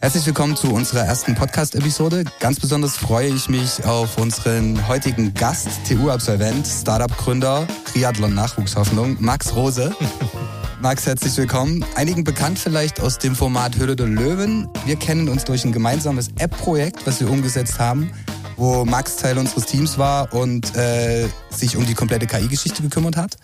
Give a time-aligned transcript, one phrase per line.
[0.00, 2.24] Herzlich willkommen zu unserer ersten Podcast-Episode.
[2.40, 9.94] Ganz besonders freue ich mich auf unseren heutigen Gast, TU-Absolvent, Startup-Gründer, Triathlon-Nachwuchshoffnung, Max Rose.
[10.82, 11.84] Max, herzlich willkommen.
[11.94, 14.68] Einigen bekannt vielleicht aus dem Format Höhle der Löwen.
[14.84, 18.10] Wir kennen uns durch ein gemeinsames App-Projekt, was wir umgesetzt haben,
[18.56, 23.36] wo Max Teil unseres Teams war und äh, sich um die komplette KI-Geschichte gekümmert hat.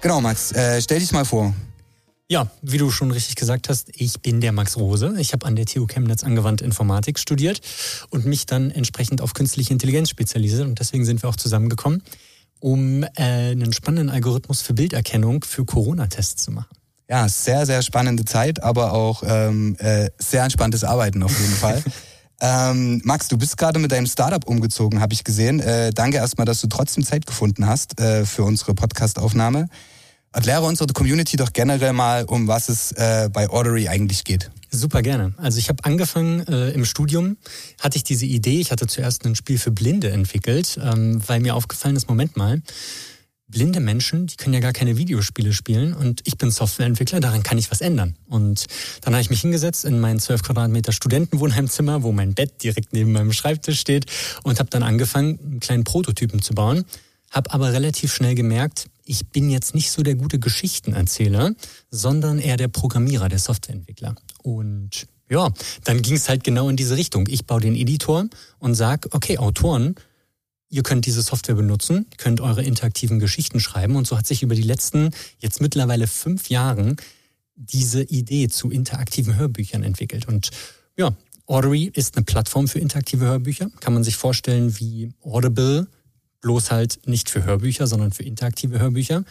[0.00, 1.52] Genau, Max, äh, stell dich mal vor.
[2.30, 5.14] Ja, wie du schon richtig gesagt hast, ich bin der Max Rose.
[5.18, 7.62] Ich habe an der TU Chemnitz angewandte Informatik studiert
[8.10, 10.66] und mich dann entsprechend auf künstliche Intelligenz spezialisiert.
[10.66, 12.02] Und deswegen sind wir auch zusammengekommen,
[12.60, 16.68] um äh, einen spannenden Algorithmus für Bilderkennung für Corona-Tests zu machen.
[17.08, 21.82] Ja, sehr, sehr spannende Zeit, aber auch ähm, äh, sehr entspanntes Arbeiten auf jeden Fall.
[22.40, 25.58] Ähm, Max, du bist gerade mit deinem Startup umgezogen, habe ich gesehen.
[25.58, 29.68] Äh, danke erstmal, dass du trotzdem Zeit gefunden hast äh, für unsere Podcast-Aufnahme.
[30.32, 34.50] Erkläre unsere Community doch generell mal, um was es äh, bei Ordery eigentlich geht.
[34.70, 35.32] Super gerne.
[35.38, 37.38] Also ich habe angefangen äh, im Studium,
[37.80, 41.54] hatte ich diese Idee, ich hatte zuerst ein Spiel für Blinde entwickelt, ähm, weil mir
[41.54, 42.60] aufgefallen ist, Moment mal,
[43.48, 47.56] blinde Menschen, die können ja gar keine Videospiele spielen und ich bin Softwareentwickler, daran kann
[47.56, 48.14] ich was ändern.
[48.28, 48.66] Und
[49.00, 53.12] dann habe ich mich hingesetzt in mein 12 Quadratmeter Studentenwohnheimzimmer, wo mein Bett direkt neben
[53.12, 54.04] meinem Schreibtisch steht
[54.42, 56.84] und habe dann angefangen, einen kleinen Prototypen zu bauen,
[57.30, 61.54] habe aber relativ schnell gemerkt, ich bin jetzt nicht so der gute Geschichtenerzähler,
[61.90, 64.14] sondern eher der Programmierer, der Softwareentwickler.
[64.42, 65.50] Und ja,
[65.84, 67.26] dann ging es halt genau in diese Richtung.
[67.28, 68.26] Ich baue den Editor
[68.58, 69.94] und sag, okay, Autoren,
[70.68, 73.96] ihr könnt diese Software benutzen, könnt eure interaktiven Geschichten schreiben.
[73.96, 76.96] Und so hat sich über die letzten, jetzt mittlerweile fünf Jahren,
[77.56, 80.28] diese Idee zu interaktiven Hörbüchern entwickelt.
[80.28, 80.50] Und
[80.98, 81.16] ja,
[81.46, 83.70] Audery ist eine Plattform für interaktive Hörbücher.
[83.80, 85.88] Kann man sich vorstellen wie Audible,
[86.40, 89.24] bloß halt nicht für Hörbücher, sondern für interaktive Hörbücher.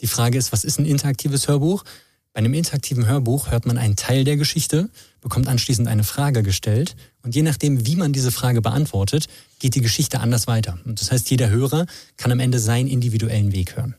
[0.00, 1.84] Die Frage ist, was ist ein interaktives Hörbuch?
[2.32, 4.88] Bei einem interaktiven Hörbuch hört man einen Teil der Geschichte,
[5.20, 9.26] bekommt anschließend eine Frage gestellt und je nachdem, wie man diese Frage beantwortet,
[9.58, 10.78] geht die Geschichte anders weiter.
[10.84, 13.94] Und das heißt, jeder Hörer kann am Ende seinen individuellen Weg hören.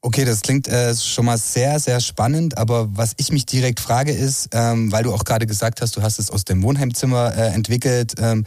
[0.00, 2.58] Okay, das klingt äh, schon mal sehr, sehr spannend.
[2.58, 6.02] Aber was ich mich direkt frage ist, ähm, weil du auch gerade gesagt hast, du
[6.02, 8.14] hast es aus dem Wohnheimzimmer äh, entwickelt.
[8.18, 8.44] Ähm,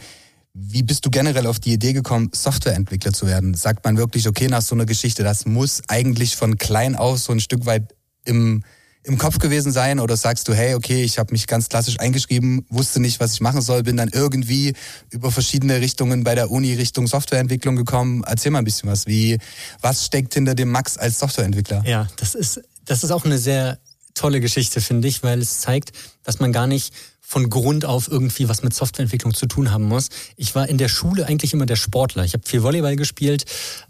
[0.60, 3.54] wie bist du generell auf die Idee gekommen, Softwareentwickler zu werden?
[3.54, 7.32] Sagt man wirklich, okay, nach so einer Geschichte, das muss eigentlich von klein auf so
[7.32, 8.64] ein Stück weit im,
[9.04, 10.00] im Kopf gewesen sein?
[10.00, 13.40] Oder sagst du, hey, okay, ich habe mich ganz klassisch eingeschrieben, wusste nicht, was ich
[13.40, 14.74] machen soll, bin dann irgendwie
[15.10, 18.24] über verschiedene Richtungen bei der Uni Richtung Softwareentwicklung gekommen?
[18.26, 19.06] Erzähl mal ein bisschen was.
[19.06, 19.38] Wie,
[19.80, 21.84] was steckt hinter dem Max als Softwareentwickler?
[21.86, 23.78] Ja, das ist, das ist auch eine sehr
[24.14, 25.92] tolle Geschichte, finde ich, weil es zeigt,
[26.24, 26.92] dass man gar nicht
[27.28, 30.08] von Grund auf irgendwie was mit Softwareentwicklung zu tun haben muss.
[30.36, 32.24] Ich war in der Schule eigentlich immer der Sportler.
[32.24, 33.44] Ich habe viel Volleyball gespielt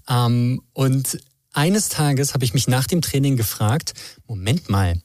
[0.09, 1.21] ähm, und
[1.53, 3.94] eines Tages habe ich mich nach dem Training gefragt,
[4.26, 5.00] Moment mal,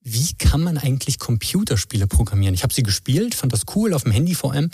[0.00, 2.54] wie kann man eigentlich Computerspiele programmieren?
[2.54, 4.70] Ich habe sie gespielt, fand das cool, auf dem Handy vor allem,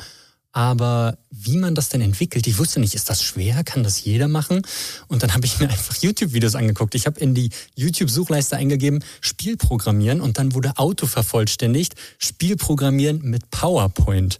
[0.52, 4.26] aber wie man das denn entwickelt, ich wusste nicht, ist das schwer, kann das jeder
[4.26, 4.62] machen?
[5.06, 6.94] Und dann habe ich mir einfach YouTube-Videos angeguckt.
[6.94, 13.20] Ich habe in die YouTube-Suchleiste eingegeben, Spiel programmieren und dann wurde Auto vervollständigt, Spiel programmieren
[13.22, 14.38] mit PowerPoint.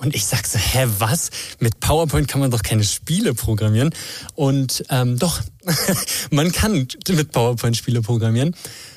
[0.00, 1.30] Und ich sag so, hä, was?
[1.58, 3.90] Mit PowerPoint kann man doch keine Spiele programmieren.
[4.36, 5.40] Und ähm, doch,
[6.30, 8.54] man kann mit PowerPoint Spiele programmieren.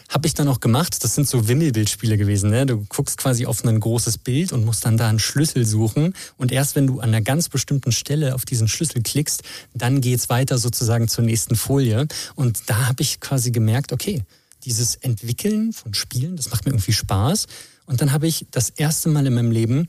[0.10, 1.04] Habe ich dann auch gemacht.
[1.04, 2.52] Das sind so Wimmelbildspiele gewesen.
[2.52, 2.68] Ne?
[2.68, 6.14] Du guckst quasi auf ein großes Bild und musst dann da einen Schlüssel suchen.
[6.38, 9.42] Und erst wenn du an einer ganz bestimmten Stelle auf diesen Schlüssel klickst,
[9.74, 12.08] dann geht's weiter sozusagen zur nächsten Folie.
[12.36, 14.22] Und da habe ich quasi gemerkt, okay,
[14.66, 17.48] dieses Entwickeln von Spielen, das macht mir irgendwie Spaß.
[17.88, 19.88] Und dann habe ich das erste Mal in meinem Leben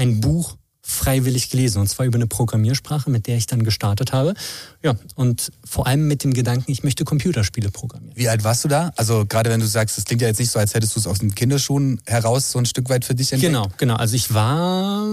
[0.00, 4.34] ein Buch freiwillig gelesen und zwar über eine Programmiersprache, mit der ich dann gestartet habe.
[4.82, 8.16] Ja, und vor allem mit dem Gedanken, ich möchte Computerspiele programmieren.
[8.16, 8.90] Wie alt warst du da?
[8.96, 11.06] Also gerade wenn du sagst, das klingt ja jetzt nicht so, als hättest du es
[11.06, 13.52] aus den Kinderschuhen heraus so ein Stück weit für dich entdeckt.
[13.52, 13.96] Genau, genau.
[13.96, 15.06] Also ich war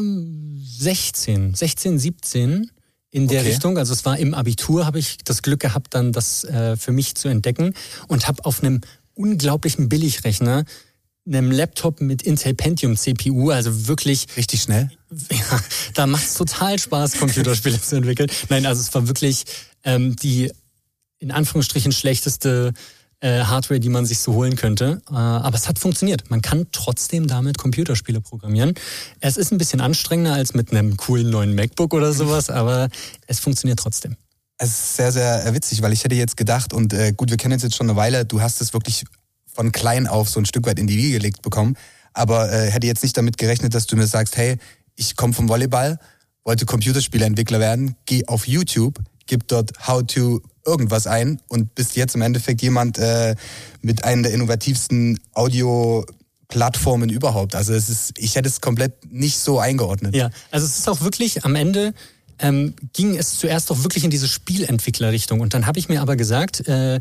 [0.79, 2.71] 16, 16, 17
[3.11, 3.49] in der okay.
[3.49, 3.77] Richtung.
[3.77, 7.15] Also es war im Abitur, habe ich das Glück gehabt, dann das äh, für mich
[7.15, 7.73] zu entdecken
[8.07, 8.81] und habe auf einem
[9.13, 10.63] unglaublichen Billigrechner
[11.27, 14.89] einem Laptop mit Intel Pentium CPU, also wirklich richtig schnell.
[15.31, 15.61] Ja,
[15.93, 18.29] da macht es total Spaß, Computerspiele zu entwickeln.
[18.49, 19.45] Nein, also es war wirklich
[19.85, 20.51] ähm, die
[21.19, 22.73] in Anführungsstrichen schlechteste
[23.19, 25.01] äh, Hardware, die man sich so holen könnte.
[25.09, 26.29] Äh, aber es hat funktioniert.
[26.29, 28.75] Man kann trotzdem damit Computerspiele programmieren.
[29.19, 32.89] Es ist ein bisschen anstrengender als mit einem coolen neuen MacBook oder sowas, aber
[33.25, 34.17] es funktioniert trotzdem.
[34.59, 37.53] Es ist sehr, sehr witzig, weil ich hätte jetzt gedacht, und äh, gut, wir kennen
[37.53, 39.05] uns jetzt schon eine Weile, du hast es wirklich
[39.57, 41.75] von klein auf so ein Stück weit in die Wiege gelegt bekommen.
[42.13, 44.57] Aber äh, hätte jetzt nicht damit gerechnet, dass du mir sagst, hey,
[44.95, 45.99] ich komme vom Volleyball,
[46.43, 52.13] wollte Computerspieleentwickler werden, geh auf YouTube, gebe dort How to irgendwas ein und bist jetzt
[52.13, 53.35] im Endeffekt jemand äh,
[53.81, 56.05] mit einer der innovativsten Audio
[56.49, 57.55] Plattformen überhaupt.
[57.55, 60.15] Also es ist, ich hätte es komplett nicht so eingeordnet.
[60.15, 61.93] Ja, also es ist auch wirklich am Ende
[62.39, 66.15] ähm, ging es zuerst auch wirklich in diese Spielentwicklerrichtung und dann habe ich mir aber
[66.15, 66.99] gesagt, äh,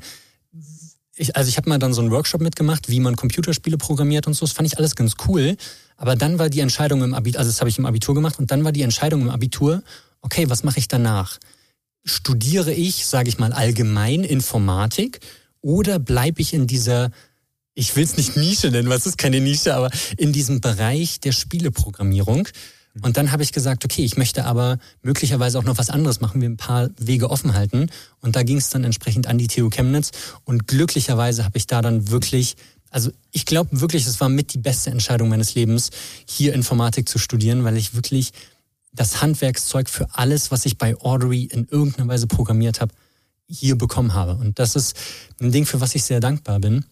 [1.17, 4.35] ich, also ich habe mal dann so einen Workshop mitgemacht, wie man Computerspiele programmiert und
[4.35, 4.45] so.
[4.45, 5.57] Das fand ich alles ganz cool.
[5.97, 8.51] Aber dann war die Entscheidung im Abitur, also das habe ich im Abitur gemacht und
[8.51, 9.83] dann war die Entscheidung im Abitur,
[10.21, 11.39] okay, was mache ich danach?
[12.05, 15.21] Studiere ich, sage ich mal, allgemein Informatik
[15.63, 17.11] oder bleibe ich in dieser
[17.79, 21.33] ich will es nicht Nische nennen, was ist keine Nische, aber in diesem Bereich der
[21.33, 22.49] Spieleprogrammierung.
[23.03, 26.41] Und dann habe ich gesagt, okay, ich möchte aber möglicherweise auch noch was anderes machen,
[26.41, 27.91] wir ein paar Wege offen halten.
[28.21, 30.13] Und da ging es dann entsprechend an die TU Chemnitz.
[30.45, 32.57] Und glücklicherweise habe ich da dann wirklich,
[32.91, 35.91] also ich glaube wirklich, es war mit die beste Entscheidung meines Lebens,
[36.27, 38.33] hier Informatik zu studieren, weil ich wirklich
[38.93, 42.95] das Handwerkszeug für alles, was ich bei Audrey in irgendeiner Weise programmiert habe,
[43.47, 44.37] hier bekommen habe.
[44.37, 44.97] Und das ist
[45.41, 46.85] ein Ding, für was ich sehr dankbar bin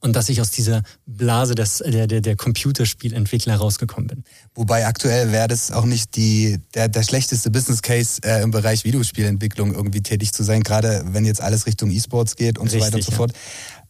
[0.00, 4.24] und dass ich aus dieser Blase des, der, der, der Computerspielentwickler rausgekommen bin.
[4.54, 8.84] Wobei aktuell wäre das auch nicht die, der, der schlechteste Business Case äh, im Bereich
[8.84, 12.86] Videospielentwicklung irgendwie tätig zu sein, gerade wenn jetzt alles Richtung E-Sports geht und Richtig, so
[12.86, 13.16] weiter und so ja.
[13.16, 13.32] fort.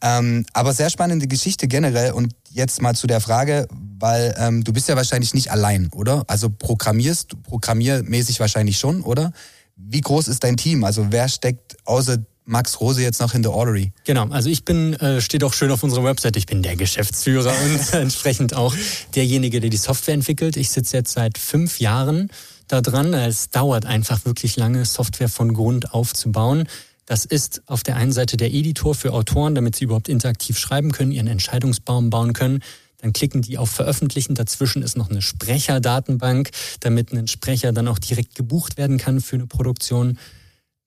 [0.03, 3.69] Ähm, aber sehr spannende Geschichte generell und jetzt mal zu der Frage,
[3.99, 6.25] weil ähm, du bist ja wahrscheinlich nicht allein, oder?
[6.27, 9.33] Also programmierst, programmiermäßig wahrscheinlich schon, oder?
[9.77, 10.85] Wie groß ist dein Team?
[10.85, 13.93] Also wer steckt außer Max Rose jetzt noch in der Ordery.
[14.05, 17.53] Genau, also ich bin, äh, steht auch schön auf unserer Website, ich bin der Geschäftsführer
[17.65, 18.75] und entsprechend auch
[19.15, 20.57] derjenige, der die Software entwickelt.
[20.57, 22.31] Ich sitze jetzt seit fünf Jahren
[22.69, 23.15] da dran.
[23.15, 26.69] Es dauert einfach wirklich lange, Software von Grund auf zu bauen.
[27.07, 30.93] Das ist auf der einen Seite der Editor für Autoren, damit sie überhaupt interaktiv schreiben
[30.93, 32.63] können, ihren Entscheidungsbaum bauen können.
[32.99, 34.35] Dann klicken die auf Veröffentlichen.
[34.35, 36.51] Dazwischen ist noch eine Sprecherdatenbank,
[36.81, 40.19] damit ein Sprecher dann auch direkt gebucht werden kann für eine Produktion.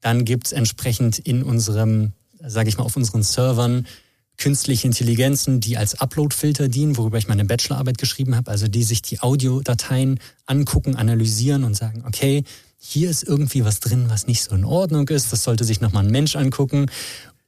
[0.04, 2.12] Dann gibt's entsprechend in unserem,
[2.46, 3.88] sage ich mal, auf unseren Servern
[4.38, 9.02] künstliche Intelligenzen, die als Upload-Filter dienen, worüber ich meine Bachelorarbeit geschrieben habe, also die sich
[9.02, 12.44] die Audiodateien angucken, analysieren und sagen, okay,
[12.78, 16.04] hier ist irgendwie was drin, was nicht so in Ordnung ist, das sollte sich nochmal
[16.04, 16.88] ein Mensch angucken.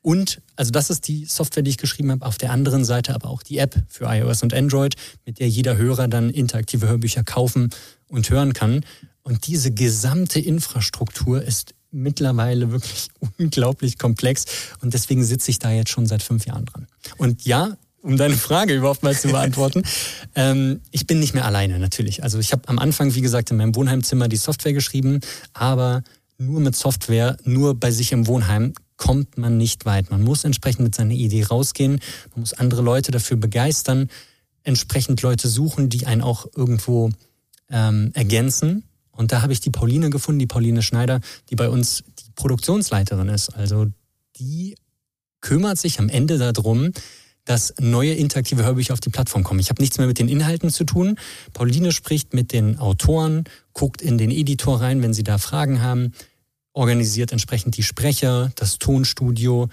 [0.02, 3.30] Und, also das ist die Software, die ich geschrieben habe, auf der anderen Seite aber
[3.30, 7.72] auch die App für iOS und Android, mit der jeder Hörer dann interaktive Hörbücher kaufen
[8.08, 8.86] und hören kann.
[9.24, 13.10] Und diese gesamte Infrastruktur ist mittlerweile wirklich
[13.40, 14.46] unglaublich komplex
[14.82, 16.88] und deswegen sitze ich da jetzt schon seit fünf Jahren dran.
[17.18, 19.84] Und ja, um deine Frage überhaupt mal zu beantworten,
[20.36, 22.24] ähm, ich bin nicht mehr alleine natürlich.
[22.24, 25.22] Also ich habe am Anfang, wie gesagt, in meinem Wohnheimzimmer die Software geschrieben,
[25.54, 26.04] aber
[26.38, 30.12] nur mit Software, nur bei sich im Wohnheim kommt man nicht weit.
[30.12, 32.00] Man muss entsprechend mit seiner Idee rausgehen,
[32.32, 34.10] man muss andere Leute dafür begeistern,
[34.64, 37.10] entsprechend Leute suchen, die einen auch irgendwo
[37.70, 38.84] ähm, ergänzen
[39.16, 41.20] und da habe ich die Pauline gefunden, die Pauline Schneider,
[41.50, 43.50] die bei uns die Produktionsleiterin ist.
[43.56, 43.88] Also
[44.38, 44.76] die
[45.42, 46.92] kümmert sich am Ende darum,
[47.46, 49.60] dass neue interaktive Hörbücher auf die Plattform kommen.
[49.60, 51.18] Ich habe nichts mehr mit den Inhalten zu tun.
[51.54, 56.12] Pauline spricht mit den Autoren, guckt in den Editor rein, wenn sie da Fragen haben,
[56.74, 59.70] organisiert entsprechend die Sprecher, das Tonstudio,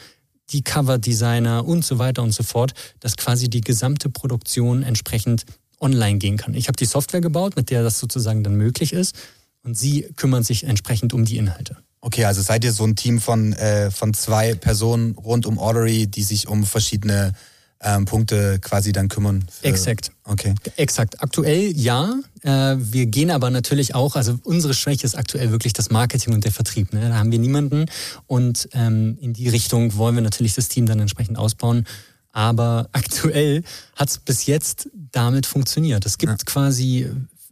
[0.50, 5.46] die Coverdesigner und so weiter und so fort, dass quasi die gesamte Produktion entsprechend
[5.82, 6.54] online gehen kann.
[6.54, 9.16] Ich habe die Software gebaut, mit der das sozusagen dann möglich ist
[9.62, 11.76] und sie kümmern sich entsprechend um die Inhalte.
[12.00, 16.08] Okay, also seid ihr so ein Team von, äh, von zwei Personen rund um Ordery,
[16.08, 17.32] die sich um verschiedene
[17.80, 19.44] ähm, Punkte quasi dann kümmern?
[19.62, 20.10] Exakt.
[20.24, 20.54] Okay.
[20.76, 21.22] Exakt.
[21.22, 22.14] Aktuell ja.
[22.42, 26.44] Äh, wir gehen aber natürlich auch, also unsere Schwäche ist aktuell wirklich das Marketing und
[26.44, 26.92] der Vertrieb.
[26.92, 27.08] Ne?
[27.08, 27.86] Da haben wir niemanden
[28.26, 31.86] und ähm, in die Richtung wollen wir natürlich das Team dann entsprechend ausbauen.
[32.32, 33.62] Aber aktuell
[33.94, 36.04] hat es bis jetzt damit funktioniert.
[36.06, 36.38] Es gibt ja.
[36.44, 37.08] quasi,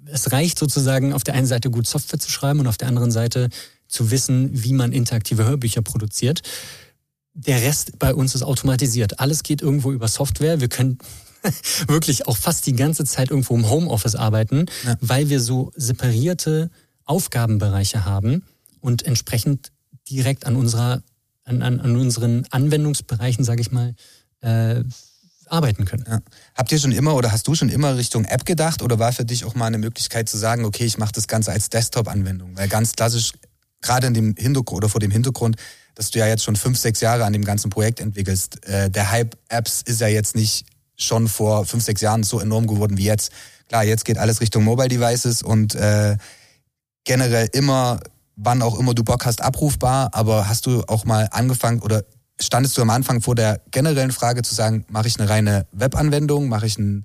[0.07, 3.11] es reicht sozusagen auf der einen Seite gut Software zu schreiben und auf der anderen
[3.11, 3.51] Seite
[3.87, 6.43] zu wissen, wie man interaktive Hörbücher produziert.
[7.35, 9.21] Der Rest bei uns ist automatisiert.
[9.21, 10.61] Alles geht irgendwo über Software.
[10.61, 10.99] Wir können
[11.87, 14.97] wirklich auch fast die ganze Zeit irgendwo im Homeoffice arbeiten, ja.
[15.01, 16.71] weil wir so separierte
[17.05, 18.45] Aufgabenbereiche haben
[18.81, 19.73] und entsprechend
[20.09, 21.03] direkt an unserer
[21.45, 23.95] an, an, an unseren Anwendungsbereichen, sage ich mal,
[24.41, 24.83] äh,
[25.51, 26.05] arbeiten können.
[26.09, 26.21] Ja.
[26.55, 29.25] Habt ihr schon immer oder hast du schon immer Richtung App gedacht oder war für
[29.25, 32.57] dich auch mal eine Möglichkeit zu sagen, okay, ich mache das Ganze als Desktop-Anwendung?
[32.57, 33.33] Weil ganz klassisch,
[33.81, 35.57] gerade in dem Hintergrund oder vor dem Hintergrund,
[35.95, 39.11] dass du ja jetzt schon fünf, sechs Jahre an dem ganzen Projekt entwickelst, äh, der
[39.11, 40.67] Hype Apps ist ja jetzt nicht
[40.97, 43.33] schon vor fünf, sechs Jahren so enorm geworden wie jetzt.
[43.69, 46.17] Klar, jetzt geht alles Richtung Mobile Devices und äh,
[47.05, 48.01] generell immer,
[48.37, 52.05] wann auch immer du Bock hast, abrufbar, aber hast du auch mal angefangen oder
[52.41, 56.49] standest du am Anfang vor der generellen Frage zu sagen, mache ich eine reine Webanwendung,
[56.49, 57.05] mache ich ein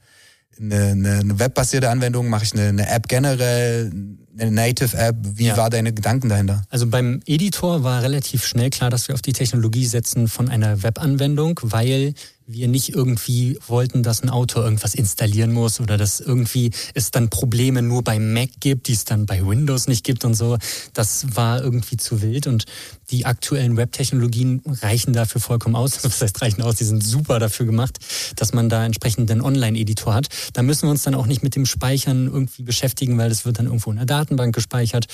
[0.60, 2.30] eine, eine, eine webbasierte Anwendung?
[2.30, 3.92] Mache ich eine, eine App generell?
[4.38, 5.15] Eine Native App?
[5.22, 5.58] Wie ja.
[5.58, 6.63] war deine Gedanken dahinter?
[6.70, 10.84] Also beim Editor war relativ schnell klar, dass wir auf die Technologie setzen von einer
[10.84, 12.13] Webanwendung, weil
[12.47, 17.29] wir nicht irgendwie wollten, dass ein Autor irgendwas installieren muss oder dass irgendwie es dann
[17.29, 20.57] Probleme nur bei Mac gibt, die es dann bei Windows nicht gibt und so.
[20.93, 22.65] Das war irgendwie zu wild und
[23.09, 26.01] die aktuellen Web-Technologien reichen dafür vollkommen aus.
[26.15, 27.97] Das heißt, reichen aus, die sind super dafür gemacht,
[28.35, 30.27] dass man da entsprechend einen Online-Editor hat.
[30.53, 33.59] Da müssen wir uns dann auch nicht mit dem Speichern irgendwie beschäftigen, weil das wird
[33.59, 35.07] dann irgendwo in der Datenbank gespeichert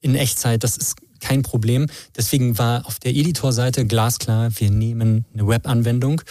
[0.00, 0.64] in Echtzeit.
[0.64, 1.86] Das ist kein Problem.
[2.16, 6.22] Deswegen war auf der Editor-Seite glasklar, wir nehmen eine Web-Anwendung.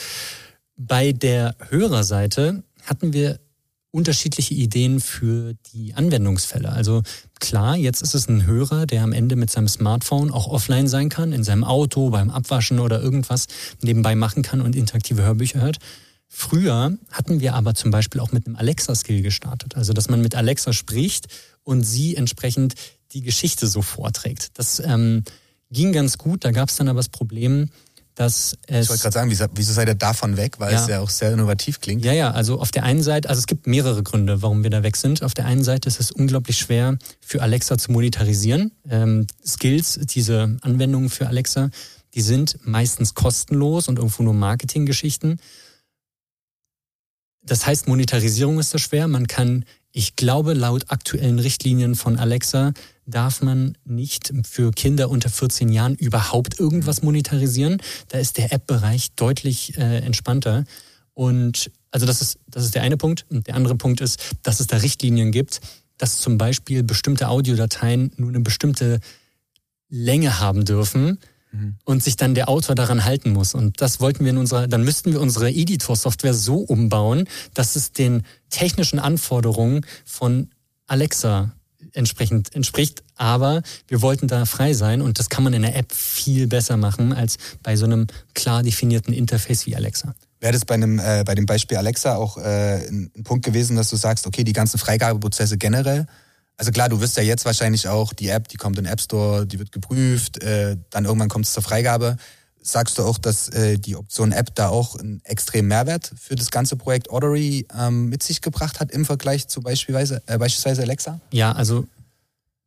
[0.75, 3.39] Bei der Hörerseite hatten wir
[3.91, 6.69] unterschiedliche Ideen für die Anwendungsfälle.
[6.69, 7.01] Also
[7.39, 11.09] klar, jetzt ist es ein Hörer, der am Ende mit seinem Smartphone auch offline sein
[11.09, 13.47] kann, in seinem Auto, beim Abwaschen oder irgendwas
[13.81, 15.77] nebenbei machen kann und interaktive Hörbücher hört.
[16.27, 19.75] Früher hatten wir aber zum Beispiel auch mit einem Alexa-Skill gestartet.
[19.75, 21.27] Also, dass man mit Alexa spricht
[21.63, 22.75] und sie entsprechend
[23.11, 24.49] die Geschichte so vorträgt.
[24.53, 25.23] Das ähm,
[25.71, 26.45] ging ganz gut.
[26.45, 27.69] Da gab es dann aber das Problem,
[28.19, 28.85] dass es.
[28.85, 30.59] Ich wollte gerade sagen, wieso, seid ihr davon weg?
[30.59, 30.81] Weil ja.
[30.81, 32.03] es ja auch sehr innovativ klingt.
[32.03, 34.83] Ja, ja, also auf der einen Seite, also es gibt mehrere Gründe, warum wir da
[34.83, 35.23] weg sind.
[35.23, 38.71] Auf der einen Seite ist es unglaublich schwer für Alexa zu monetarisieren.
[38.89, 41.69] Ähm, Skills, diese Anwendungen für Alexa,
[42.13, 45.39] die sind meistens kostenlos und irgendwo nur Marketinggeschichten.
[47.41, 49.07] Das heißt, Monetarisierung ist da schwer.
[49.07, 52.73] Man kann, ich glaube, laut aktuellen Richtlinien von Alexa
[53.09, 57.81] darf man nicht für Kinder unter 14 Jahren überhaupt irgendwas monetarisieren.
[58.09, 60.65] Da ist der App-Bereich deutlich äh, entspannter.
[61.13, 63.25] Und also das ist, das ist der eine Punkt.
[63.29, 65.61] Und der andere Punkt ist, dass es da Richtlinien gibt,
[65.97, 68.99] dass zum Beispiel bestimmte Audiodateien nur eine bestimmte
[69.89, 71.19] Länge haben dürfen
[71.51, 71.75] mhm.
[71.83, 73.53] und sich dann der Autor daran halten muss.
[73.53, 77.91] Und das wollten wir in unserer, dann müssten wir unsere Editor-Software so umbauen, dass es
[77.91, 80.49] den technischen Anforderungen von
[80.87, 81.51] Alexa
[81.93, 83.03] entsprechend entspricht.
[83.15, 86.77] Aber wir wollten da frei sein und das kann man in der App viel besser
[86.77, 90.13] machen als bei so einem klar definierten Interface wie Alexa.
[90.39, 93.89] Wäre das bei, einem, äh, bei dem Beispiel Alexa auch äh, ein Punkt gewesen, dass
[93.89, 96.07] du sagst, okay, die ganzen Freigabeprozesse generell
[96.59, 98.99] also klar, du wirst ja jetzt wahrscheinlich auch die App, die kommt in den App
[98.99, 102.17] Store, die wird geprüft, äh, dann irgendwann kommt es zur Freigabe.
[102.61, 106.51] Sagst du auch, dass äh, die Option App da auch einen extremen Mehrwert für das
[106.51, 111.19] ganze Projekt Ordery ähm, mit sich gebracht hat im Vergleich zu beispielsweise, äh, beispielsweise Alexa?
[111.31, 111.87] Ja, also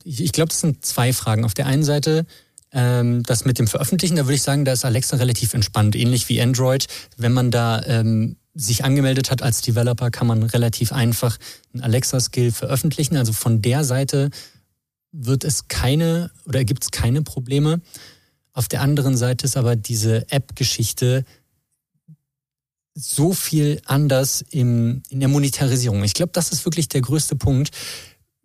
[0.04, 1.44] ich, ich glaube, das sind zwei Fragen.
[1.44, 2.26] Auf der einen Seite
[2.72, 6.28] ähm, das mit dem Veröffentlichen, da würde ich sagen, da ist Alexa relativ entspannt, ähnlich
[6.28, 6.86] wie Android.
[7.16, 11.38] Wenn man da ähm, sich angemeldet hat als Developer, kann man relativ einfach
[11.72, 13.16] einen Alexa-Skill veröffentlichen.
[13.16, 14.30] Also von der Seite
[15.12, 17.80] wird es keine oder gibt es keine Probleme.
[18.52, 21.24] Auf der anderen Seite ist aber diese App-Geschichte
[22.94, 26.04] so viel anders im, in der Monetarisierung.
[26.04, 27.70] Ich glaube, das ist wirklich der größte Punkt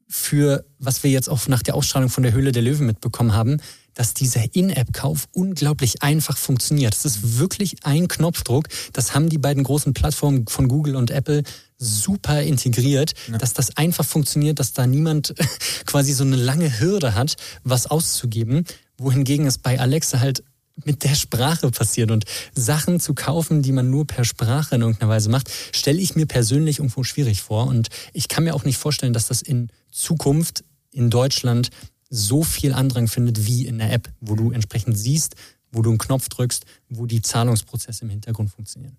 [0.07, 3.59] für, was wir jetzt auch nach der Ausstrahlung von der Höhle der Löwen mitbekommen haben
[3.97, 6.93] dass dieser In-App-Kauf unglaublich einfach funktioniert.
[6.93, 8.67] Das ist wirklich ein Knopfdruck.
[8.93, 11.41] Das haben die beiden großen Plattformen von Google und Apple
[11.79, 13.39] super integriert, ja.
[13.39, 15.33] dass das einfach funktioniert, dass da niemand
[15.87, 18.65] quasi so eine lange Hürde hat, was auszugeben,
[18.98, 20.44] wohingegen es bei Alexa halt
[20.86, 25.10] mit der Sprache passiert und Sachen zu kaufen, die man nur per Sprache in irgendeiner
[25.10, 28.77] Weise macht, stelle ich mir persönlich irgendwo schwierig vor und ich kann mir auch nicht
[28.77, 31.70] vorstellen, dass das in Zukunft in Deutschland
[32.10, 35.36] so viel Andrang findet wie in der App, wo du entsprechend siehst,
[35.72, 38.98] wo du einen Knopf drückst, wo die Zahlungsprozesse im Hintergrund funktionieren.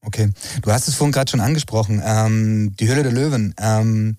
[0.00, 0.30] Okay,
[0.62, 3.54] du hast es vorhin gerade schon angesprochen, ähm, die Höhle der Löwen.
[3.58, 4.16] Ähm,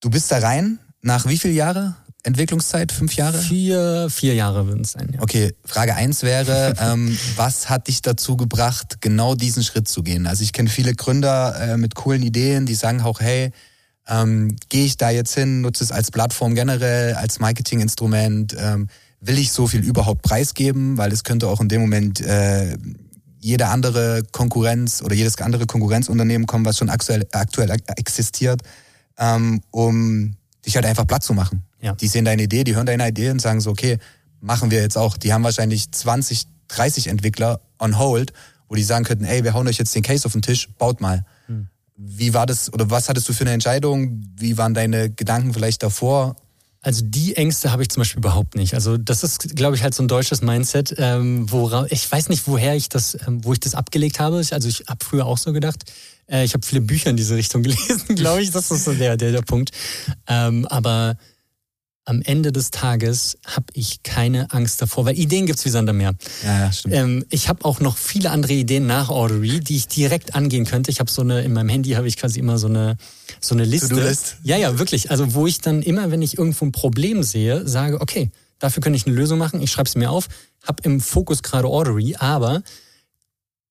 [0.00, 1.96] du bist da rein nach wie viele Jahre?
[2.24, 2.90] Entwicklungszeit?
[2.90, 3.38] Fünf Jahre?
[3.38, 5.22] Vier, vier Jahre würden es sein, ja.
[5.22, 10.26] Okay, Frage eins wäre, ähm, was hat dich dazu gebracht, genau diesen Schritt zu gehen?
[10.26, 13.52] Also ich kenne viele Gründer äh, mit coolen Ideen, die sagen auch, hey,
[14.08, 18.54] ähm, Gehe ich da jetzt hin, nutze es als Plattform generell, als Marketinginstrument?
[18.58, 18.88] Ähm,
[19.20, 20.98] will ich so viel überhaupt preisgeben?
[20.98, 22.76] Weil es könnte auch in dem Moment äh,
[23.40, 28.62] jede andere Konkurrenz oder jedes andere Konkurrenzunternehmen kommen, was schon aktuell, aktuell existiert,
[29.18, 31.62] ähm, um dich halt einfach platt zu machen.
[31.84, 31.92] Ja.
[31.94, 33.98] Die sehen deine Idee, die hören deine Idee und sagen so, okay,
[34.40, 35.18] machen wir jetzt auch.
[35.18, 38.32] Die haben wahrscheinlich 20, 30 Entwickler on hold,
[38.68, 41.02] wo die sagen könnten, ey, wir hauen euch jetzt den Case auf den Tisch, baut
[41.02, 41.26] mal.
[41.46, 41.68] Hm.
[41.96, 44.24] Wie war das oder was hattest du für eine Entscheidung?
[44.34, 46.36] Wie waren deine Gedanken vielleicht davor?
[46.80, 48.72] Also die Ängste habe ich zum Beispiel überhaupt nicht.
[48.72, 52.46] Also das ist, glaube ich, halt so ein deutsches Mindset, ähm, wora, ich weiß nicht,
[52.46, 54.36] woher ich das, ähm, wo ich das abgelegt habe.
[54.36, 55.84] Also ich habe früher auch so gedacht.
[56.26, 58.50] Äh, ich habe viele Bücher in diese Richtung gelesen, glaube ich.
[58.50, 59.70] Das ist so der, der, der Punkt.
[60.26, 61.16] Ähm, aber
[62.04, 65.96] am Ende des Tages habe ich keine Angst davor, weil Ideen gibt's wie Sand am
[65.96, 66.12] Meer.
[66.44, 66.94] Ja, stimmt.
[66.94, 70.90] Ähm, ich habe auch noch viele andere Ideen nach Ordery, die ich direkt angehen könnte.
[70.90, 72.96] Ich habe so eine, in meinem Handy habe ich quasi immer so eine,
[73.40, 73.88] so eine Liste.
[73.88, 74.36] To-Do-List?
[74.42, 75.10] Ja, ja, wirklich.
[75.10, 78.98] Also wo ich dann immer, wenn ich irgendwo ein Problem sehe, sage, okay, dafür könnte
[78.98, 80.28] ich eine Lösung machen, ich schreibe es mir auf,
[80.62, 82.62] habe im Fokus gerade Ordery, aber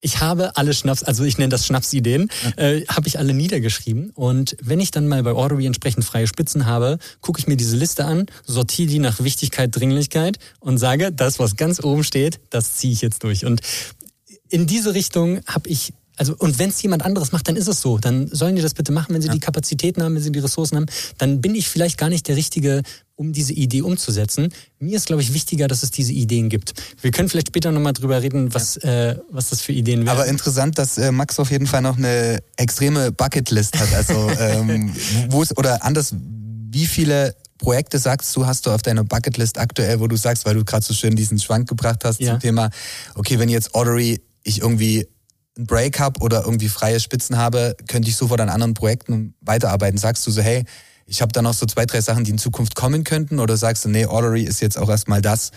[0.03, 4.12] ich habe alle Schnaps, also ich nenne das Schnapsideen, äh, habe ich alle niedergeschrieben.
[4.12, 7.77] Und wenn ich dann mal bei Ordery entsprechend freie Spitzen habe, gucke ich mir diese
[7.77, 12.75] Liste an, sortiere die nach Wichtigkeit, Dringlichkeit und sage, das, was ganz oben steht, das
[12.75, 13.45] ziehe ich jetzt durch.
[13.45, 13.62] Und
[14.50, 17.82] in diese Richtung habe ich also, und wenn es jemand anderes macht, dann ist es
[17.82, 17.98] so.
[17.98, 19.34] Dann sollen die das bitte machen, wenn sie ja.
[19.34, 20.86] die Kapazitäten haben, wenn sie die Ressourcen haben.
[21.17, 22.84] Dann bin ich vielleicht gar nicht der Richtige,
[23.15, 24.50] um diese Idee umzusetzen.
[24.79, 26.74] Mir ist, glaube ich, wichtiger, dass es diese Ideen gibt.
[27.01, 29.12] Wir können vielleicht später nochmal drüber reden, was, ja.
[29.12, 30.10] äh, was das für Ideen wären.
[30.10, 33.93] Aber interessant, dass äh, Max auf jeden Fall noch eine extreme Bucketlist hat.
[33.93, 34.93] Also, ähm,
[35.29, 36.13] wo es, oder anders,
[36.70, 40.55] wie viele Projekte sagst du, hast du auf deiner Bucketlist aktuell, wo du sagst, weil
[40.55, 42.32] du gerade so schön diesen Schwank gebracht hast ja.
[42.32, 42.70] zum Thema,
[43.15, 45.08] okay, wenn jetzt Ordery ich irgendwie
[45.55, 49.98] einen Break habe oder irgendwie freie Spitzen habe, könnte ich sofort an anderen Projekten weiterarbeiten.
[49.98, 50.65] Sagst du so, hey,
[51.05, 53.39] ich habe da noch so zwei, drei Sachen, die in Zukunft kommen könnten?
[53.39, 55.51] Oder sagst du, nee, Ordery ist jetzt auch erstmal das,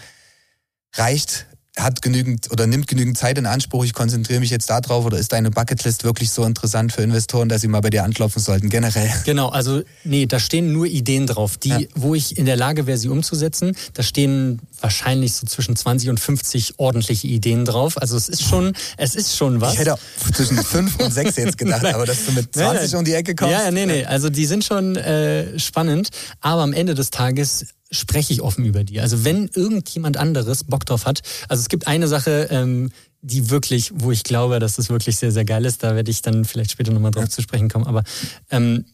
[0.95, 1.47] reicht,
[1.78, 5.33] hat genügend oder nimmt genügend Zeit in Anspruch, ich konzentriere mich jetzt darauf oder ist
[5.33, 9.11] deine Bucketlist wirklich so interessant für Investoren, dass sie mal bei dir anklopfen sollten, generell?
[9.25, 11.80] Genau, also nee, da stehen nur Ideen drauf, die, ja.
[11.95, 13.76] wo ich in der Lage wäre, sie umzusetzen.
[13.92, 18.00] Da stehen wahrscheinlich so zwischen 20 und 50 ordentliche Ideen drauf.
[18.00, 19.75] Also es ist schon, es ist schon was.
[19.75, 19.97] Ich hätte
[20.33, 22.99] zwischen 5 und 6 jetzt gedacht, aber dass du mit 20 nein, nein.
[22.99, 23.52] um die Ecke kommst.
[23.52, 26.09] Ja, nee, nee, also die sind schon äh, spannend,
[26.40, 27.66] aber am Ende des Tages
[27.97, 29.00] spreche ich offen über die.
[29.00, 32.91] Also wenn irgendjemand anderes Bock drauf hat, also es gibt eine Sache, ähm,
[33.23, 36.23] die wirklich, wo ich glaube, dass es wirklich sehr, sehr geil ist, da werde ich
[36.23, 37.31] dann vielleicht später nochmal drauf ja.
[37.31, 38.05] zu sprechen kommen, aber
[38.50, 38.85] ähm,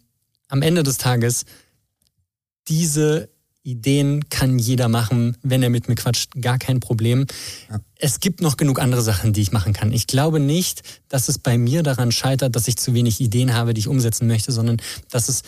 [0.49, 1.45] am Ende des Tages,
[2.69, 3.29] diese
[3.65, 7.27] Ideen kann jeder machen, wenn er mit mir quatscht, gar kein Problem.
[7.71, 7.81] Ja.
[7.97, 9.93] Es gibt noch genug andere Sachen, die ich machen kann.
[9.93, 13.73] Ich glaube nicht, dass es bei mir daran scheitert, dass ich zu wenig Ideen habe,
[13.73, 14.79] die ich umsetzen möchte, sondern
[15.11, 15.43] dass es,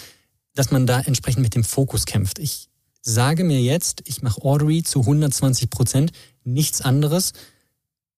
[0.55, 2.39] dass man da entsprechend mit dem Fokus kämpft.
[2.39, 2.69] Ich
[3.05, 7.33] sage mir jetzt, ich mache Ordery zu 120 Prozent, nichts anderes.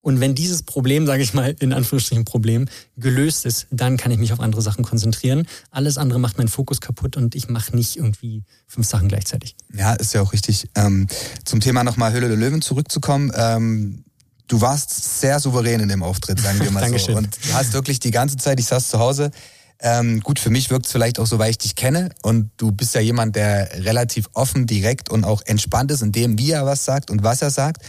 [0.00, 4.18] Und wenn dieses Problem, sage ich mal, in Anführungsstrichen Problem, gelöst ist, dann kann ich
[4.18, 5.48] mich auf andere Sachen konzentrieren.
[5.72, 9.56] Alles andere macht meinen Fokus kaputt und ich mache nicht irgendwie fünf Sachen gleichzeitig.
[9.74, 10.68] Ja, ist ja auch richtig.
[10.76, 11.08] Ähm,
[11.44, 13.32] zum Thema nochmal Höhle der Löwen zurückzukommen.
[13.34, 14.04] Ähm,
[14.46, 17.14] du warst sehr souverän in dem Auftritt, sagen wir mal Dankeschön.
[17.14, 17.18] so.
[17.18, 19.32] Und du hast wirklich die ganze Zeit, ich saß zu Hause,
[19.80, 22.72] ähm, gut, für mich wirkt es vielleicht auch so, weil ich dich kenne und du
[22.72, 26.64] bist ja jemand, der relativ offen, direkt und auch entspannt ist in dem, wie er
[26.64, 27.82] was sagt und was er sagt.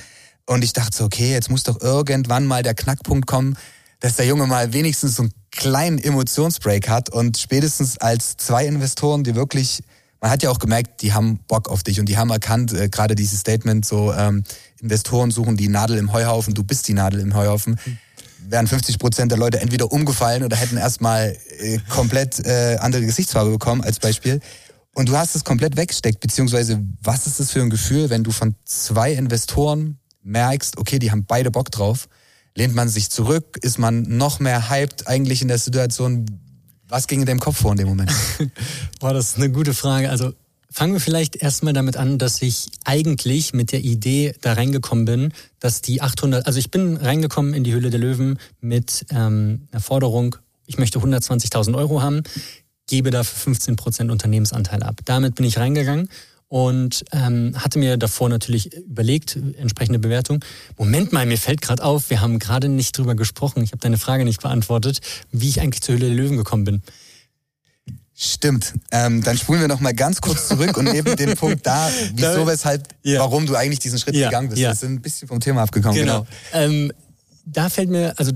[0.45, 3.57] Und ich dachte so, okay, jetzt muss doch irgendwann mal der Knackpunkt kommen,
[3.99, 9.23] dass der Junge mal wenigstens so einen kleinen Emotionsbreak hat und spätestens als zwei Investoren,
[9.23, 9.81] die wirklich,
[10.21, 12.89] man hat ja auch gemerkt, die haben Bock auf dich und die haben erkannt, äh,
[12.89, 14.43] gerade dieses Statement so, ähm,
[14.81, 17.79] Investoren suchen die Nadel im Heuhaufen, du bist die Nadel im Heuhaufen.
[17.83, 17.97] Mhm
[18.39, 23.51] wären 50 Prozent der Leute entweder umgefallen oder hätten erstmal äh, komplett äh, andere Gesichtsfarbe
[23.51, 24.39] bekommen als Beispiel.
[24.93, 28.31] Und du hast es komplett weggesteckt, beziehungsweise was ist das für ein Gefühl, wenn du
[28.31, 32.07] von zwei Investoren merkst, okay, die haben beide Bock drauf,
[32.55, 36.25] lehnt man sich zurück, ist man noch mehr hyped eigentlich in der Situation?
[36.87, 38.11] Was ging in deinem Kopf vor in dem Moment?
[38.99, 40.09] Boah, das ist eine gute Frage.
[40.09, 40.33] Also
[40.69, 45.33] Fangen wir vielleicht erstmal damit an, dass ich eigentlich mit der Idee da reingekommen bin,
[45.59, 49.81] dass die 800, also ich bin reingekommen in die Höhle der Löwen mit ähm, einer
[49.81, 52.23] Forderung, ich möchte 120.000 Euro haben,
[52.87, 55.01] gebe dafür 15 Prozent Unternehmensanteil ab.
[55.05, 56.09] Damit bin ich reingegangen
[56.49, 60.43] und ähm, hatte mir davor natürlich überlegt, entsprechende Bewertung.
[60.77, 63.97] Moment mal, mir fällt gerade auf, wir haben gerade nicht drüber gesprochen, ich habe deine
[63.97, 65.01] Frage nicht beantwortet,
[65.31, 66.81] wie ich eigentlich zur Höhle der Löwen gekommen bin.
[68.19, 68.73] Stimmt.
[68.91, 72.47] Ähm, dann spulen wir noch mal ganz kurz zurück und nehmen den Punkt da, wieso,
[72.47, 73.19] weshalb, ja.
[73.19, 74.59] warum du eigentlich diesen Schritt ja, gegangen bist.
[74.59, 74.69] Ja.
[74.69, 75.95] Wir sind ein bisschen vom Thema abgekommen.
[75.95, 76.25] Genau.
[76.51, 76.63] genau.
[76.65, 76.91] Ähm,
[77.45, 78.31] da fällt mir, also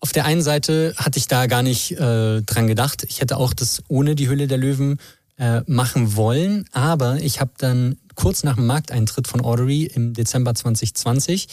[0.00, 3.04] auf der einen Seite hatte ich da gar nicht äh, dran gedacht.
[3.06, 4.98] Ich hätte auch das ohne die Hülle der Löwen
[5.36, 10.54] äh, machen wollen, aber ich habe dann kurz nach dem Markteintritt von Ordery im Dezember
[10.54, 11.48] 2020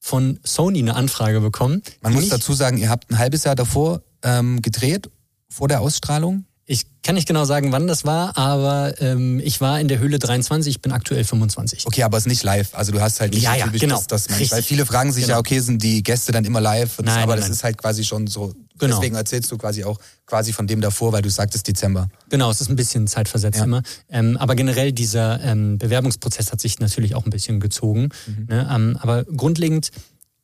[0.00, 1.82] von Sony eine Anfrage bekommen.
[2.00, 5.10] Man muss dazu sagen, ihr habt ein halbes Jahr davor ähm, gedreht
[5.48, 6.44] vor der Ausstrahlung?
[6.68, 10.18] Ich kann nicht genau sagen, wann das war, aber ähm, ich war in der Höhle
[10.18, 11.86] 23, ich bin aktuell 25.
[11.86, 12.74] Okay, aber es ist nicht live.
[12.74, 14.02] Also du hast halt nicht ja, ja, genau.
[14.08, 15.36] das, das Weil viele fragen sich genau.
[15.36, 16.98] ja, okay, sind die Gäste dann immer live?
[16.98, 17.52] Nein, aber nein, das nein.
[17.52, 18.52] ist halt quasi schon so.
[18.78, 18.96] Genau.
[18.96, 22.08] Deswegen erzählst du quasi auch quasi von dem davor, weil du sagtest Dezember.
[22.30, 23.64] Genau, es ist ein bisschen zeitversetzt ja.
[23.64, 23.82] immer.
[24.08, 28.08] Ähm, aber generell dieser ähm, Bewerbungsprozess hat sich natürlich auch ein bisschen gezogen.
[28.26, 28.46] Mhm.
[28.48, 28.68] Ne?
[28.70, 29.92] Ähm, aber grundlegend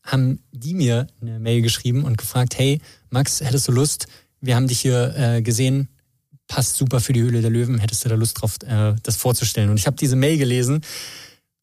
[0.04, 4.06] haben die mir eine Mail geschrieben und gefragt, hey, Max, hättest du Lust,
[4.42, 5.88] wir haben dich hier äh, gesehen,
[6.48, 9.70] passt super für die Höhle der Löwen, hättest du da Lust drauf, äh, das vorzustellen?
[9.70, 10.82] Und ich habe diese Mail gelesen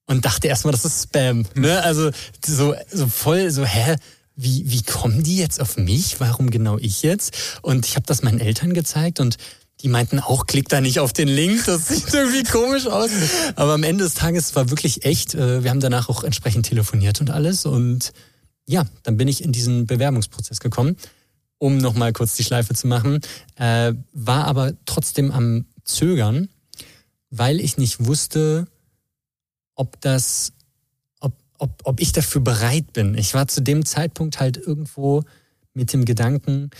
[0.08, 1.46] und dachte erstmal, das ist Spam.
[1.54, 1.84] Ne?
[1.84, 2.10] Also
[2.44, 3.96] so, so voll so, hä?
[4.36, 6.22] Wie, wie kommen die jetzt auf mich?
[6.22, 7.60] Warum genau ich jetzt?
[7.62, 9.36] Und ich habe das meinen Eltern gezeigt und
[9.82, 13.10] die meinten auch, klick da nicht auf den Link, das sieht irgendwie komisch aus.
[13.56, 15.36] Aber am Ende des Tages war wirklich echt.
[15.36, 17.66] Äh, wir haben danach auch entsprechend telefoniert und alles.
[17.66, 18.14] Und
[18.66, 20.96] ja, dann bin ich in diesen Bewerbungsprozess gekommen,
[21.60, 23.20] um nochmal kurz die Schleife zu machen.
[23.56, 26.50] Äh, war aber trotzdem am Zögern,
[27.30, 28.68] weil ich nicht wusste,
[29.76, 30.54] ob das,
[31.20, 33.16] ob, ob, ob ich dafür bereit bin.
[33.16, 35.24] Ich war zu dem Zeitpunkt halt irgendwo
[35.74, 36.72] mit dem Gedanken,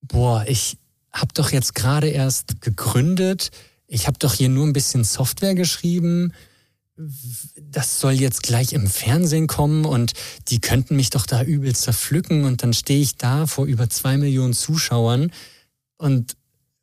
[0.00, 0.78] boah, ich
[1.12, 3.50] habe doch jetzt gerade erst gegründet,
[3.86, 6.32] ich habe doch hier nur ein bisschen Software geschrieben,
[7.70, 10.12] das soll jetzt gleich im Fernsehen kommen und
[10.48, 14.16] die könnten mich doch da übel zerpflücken und dann stehe ich da vor über zwei
[14.16, 15.32] Millionen Zuschauern
[15.98, 16.36] und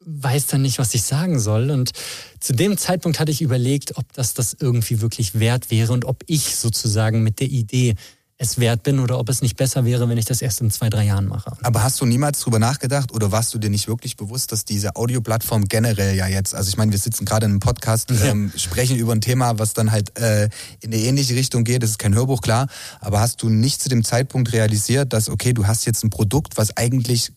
[0.05, 1.69] weiß dann nicht, was ich sagen soll.
[1.69, 1.91] Und
[2.39, 6.23] zu dem Zeitpunkt hatte ich überlegt, ob das das irgendwie wirklich wert wäre und ob
[6.27, 7.95] ich sozusagen mit der Idee
[8.41, 10.89] es wert bin oder ob es nicht besser wäre, wenn ich das erst in zwei,
[10.89, 11.51] drei Jahren mache.
[11.61, 14.95] Aber hast du niemals drüber nachgedacht oder warst du dir nicht wirklich bewusst, dass diese
[14.95, 18.95] Audioplattform generell ja jetzt, also ich meine, wir sitzen gerade in einem Podcast, ähm, sprechen
[18.95, 20.45] über ein Thema, was dann halt äh,
[20.79, 22.67] in eine ähnliche Richtung geht, das ist kein Hörbuch, klar,
[23.01, 26.55] aber hast du nicht zu dem Zeitpunkt realisiert, dass, okay, du hast jetzt ein Produkt,
[26.55, 27.33] was eigentlich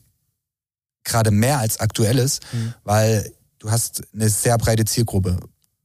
[1.02, 2.74] gerade mehr als aktuell ist, mhm.
[2.84, 5.40] weil du hast eine sehr breite Zielgruppe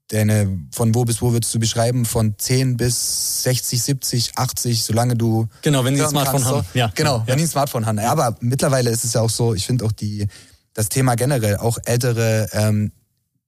[0.09, 2.05] deine, von wo bis wo würdest du beschreiben?
[2.05, 5.47] Von 10 bis 60, 70, 80, solange du.
[5.61, 6.67] Genau, wenn die ein Smartphone kannst, haben.
[6.73, 6.79] So.
[6.79, 6.91] Ja.
[6.95, 7.27] Genau, ja.
[7.27, 7.97] wenn die ein Smartphone haben.
[7.97, 10.27] Ja, aber mittlerweile ist es ja auch so, ich finde auch die,
[10.73, 12.91] das Thema generell, auch ältere ähm,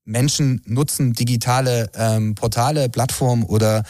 [0.06, 3.84] Menschen nutzen digitale ähm, Portale, Plattformen oder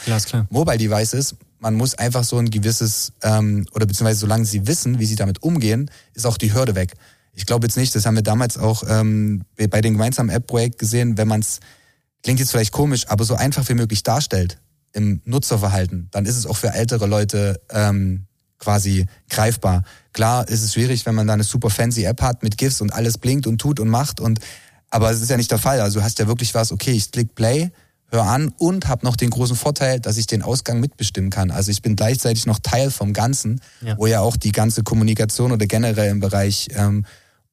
[0.50, 1.34] Mobile Devices.
[1.58, 5.42] Man muss einfach so ein gewisses, ähm, oder beziehungsweise solange sie wissen, wie sie damit
[5.42, 6.94] umgehen, ist auch die Hürde weg.
[7.32, 11.16] Ich glaube jetzt nicht, das haben wir damals auch ähm, bei dem gemeinsamen App-Projekt gesehen,
[11.16, 11.60] wenn man es
[12.22, 14.58] klingt jetzt vielleicht komisch, aber so einfach wie möglich darstellt
[14.92, 18.26] im Nutzerverhalten, dann ist es auch für ältere Leute ähm,
[18.58, 19.84] quasi greifbar.
[20.12, 22.92] Klar ist es schwierig, wenn man da eine super fancy App hat mit GIFs und
[22.92, 24.40] alles blinkt und tut und macht und
[24.90, 25.80] aber es ist ja nicht der Fall.
[25.80, 27.70] Also du hast ja wirklich was, okay, ich klick Play,
[28.10, 31.50] hör an und habe noch den großen Vorteil, dass ich den Ausgang mitbestimmen kann.
[31.50, 33.96] Also ich bin gleichzeitig noch Teil vom Ganzen, ja.
[33.96, 37.06] wo ja auch die ganze Kommunikation oder generell im Bereich ähm,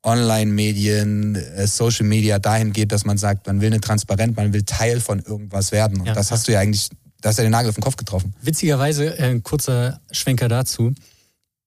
[0.04, 4.64] Online-Medien, äh, Social Media dahin geht, dass man sagt, man will eine Transparenz, man will
[4.64, 6.00] Teil von irgendwas werden.
[6.00, 6.14] Und ja.
[6.14, 6.90] das hast du ja eigentlich,
[7.22, 8.34] da hast du ja den Nagel auf den Kopf getroffen.
[8.42, 10.94] Witzigerweise, äh, ein kurzer Schwenker dazu,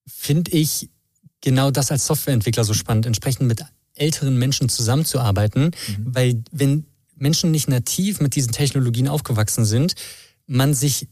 [0.07, 0.89] finde ich
[1.41, 3.63] genau das als Softwareentwickler so spannend, entsprechend mit
[3.95, 6.05] älteren Menschen zusammenzuarbeiten, mhm.
[6.05, 9.93] weil wenn Menschen nicht nativ mit diesen Technologien aufgewachsen sind,
[10.47, 11.07] man sich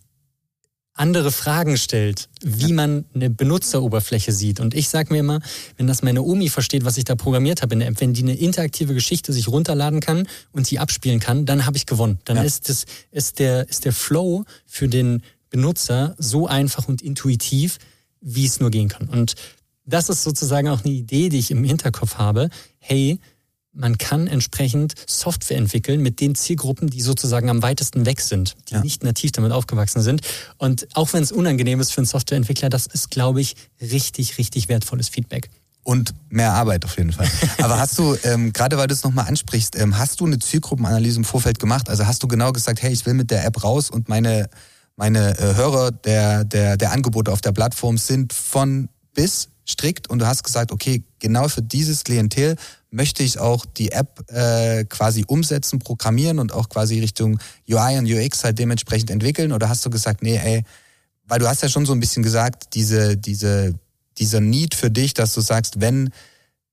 [1.00, 4.60] andere Fragen stellt, wie man eine Benutzeroberfläche sieht.
[4.60, 5.40] Und ich sage mir immer,
[5.78, 8.24] wenn das meine Omi versteht, was ich da programmiert habe in der App, wenn die
[8.24, 12.20] eine interaktive Geschichte sich runterladen kann und sie abspielen kann, dann habe ich gewonnen.
[12.26, 12.44] Dann ja.
[12.44, 17.78] ist, das, ist, der, ist der Flow für den Benutzer so einfach und intuitiv,
[18.20, 19.08] wie es nur gehen kann.
[19.08, 19.36] Und
[19.86, 22.50] das ist sozusagen auch eine Idee, die ich im Hinterkopf habe.
[22.78, 23.20] Hey,
[23.74, 28.76] man kann entsprechend Software entwickeln mit den Zielgruppen, die sozusagen am weitesten weg sind, die
[28.76, 28.82] ja.
[28.82, 30.22] nicht nativ damit aufgewachsen sind.
[30.58, 34.70] Und auch wenn es unangenehm ist für einen Softwareentwickler, das ist, glaube ich, richtig, richtig
[34.70, 35.50] wertvolles Feedback.
[35.84, 37.30] Und mehr Arbeit auf jeden Fall.
[37.60, 41.18] Aber hast du, ähm, gerade weil du es nochmal ansprichst, ähm, hast du eine Zielgruppenanalyse
[41.18, 41.90] im Vorfeld gemacht?
[41.90, 44.50] Also hast du genau gesagt, hey, ich will mit der App raus und meine,
[44.96, 50.20] meine äh, Hörer der, der, der Angebote auf der Plattform sind von bis strikt und
[50.20, 52.56] du hast gesagt, okay, genau für dieses Klientel
[52.92, 58.06] möchte ich auch die App äh, quasi umsetzen, programmieren und auch quasi Richtung UI und
[58.06, 59.52] UX halt dementsprechend entwickeln?
[59.52, 60.64] Oder hast du gesagt, nee, ey,
[61.28, 63.76] weil du hast ja schon so ein bisschen gesagt, diese, diese,
[64.18, 66.10] dieser Need für dich, dass du sagst, wenn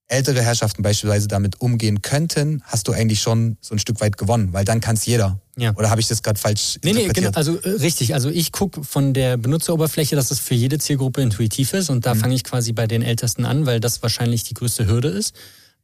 [0.09, 4.53] ältere Herrschaften beispielsweise damit umgehen könnten, hast du eigentlich schon so ein Stück weit gewonnen,
[4.53, 5.39] weil dann kann es jeder.
[5.57, 5.75] Ja.
[5.75, 7.15] Oder habe ich das gerade falsch nee, interpretiert?
[7.17, 8.13] Nee, genau, also äh, richtig.
[8.13, 12.13] Also ich gucke von der Benutzeroberfläche, dass es für jede Zielgruppe intuitiv ist und da
[12.13, 12.19] mhm.
[12.19, 15.35] fange ich quasi bei den Ältesten an, weil das wahrscheinlich die größte Hürde ist.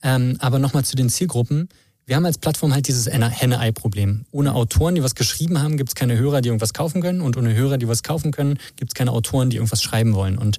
[0.03, 1.69] Ähm, aber nochmal zu den Zielgruppen.
[2.05, 4.25] Wir haben als Plattform halt dieses Henne-Ei-Problem.
[4.31, 7.21] Ohne Autoren, die was geschrieben haben, gibt es keine Hörer, die irgendwas kaufen können.
[7.21, 10.37] Und ohne Hörer, die was kaufen können, gibt es keine Autoren, die irgendwas schreiben wollen.
[10.37, 10.57] Und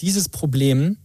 [0.00, 0.96] dieses Problem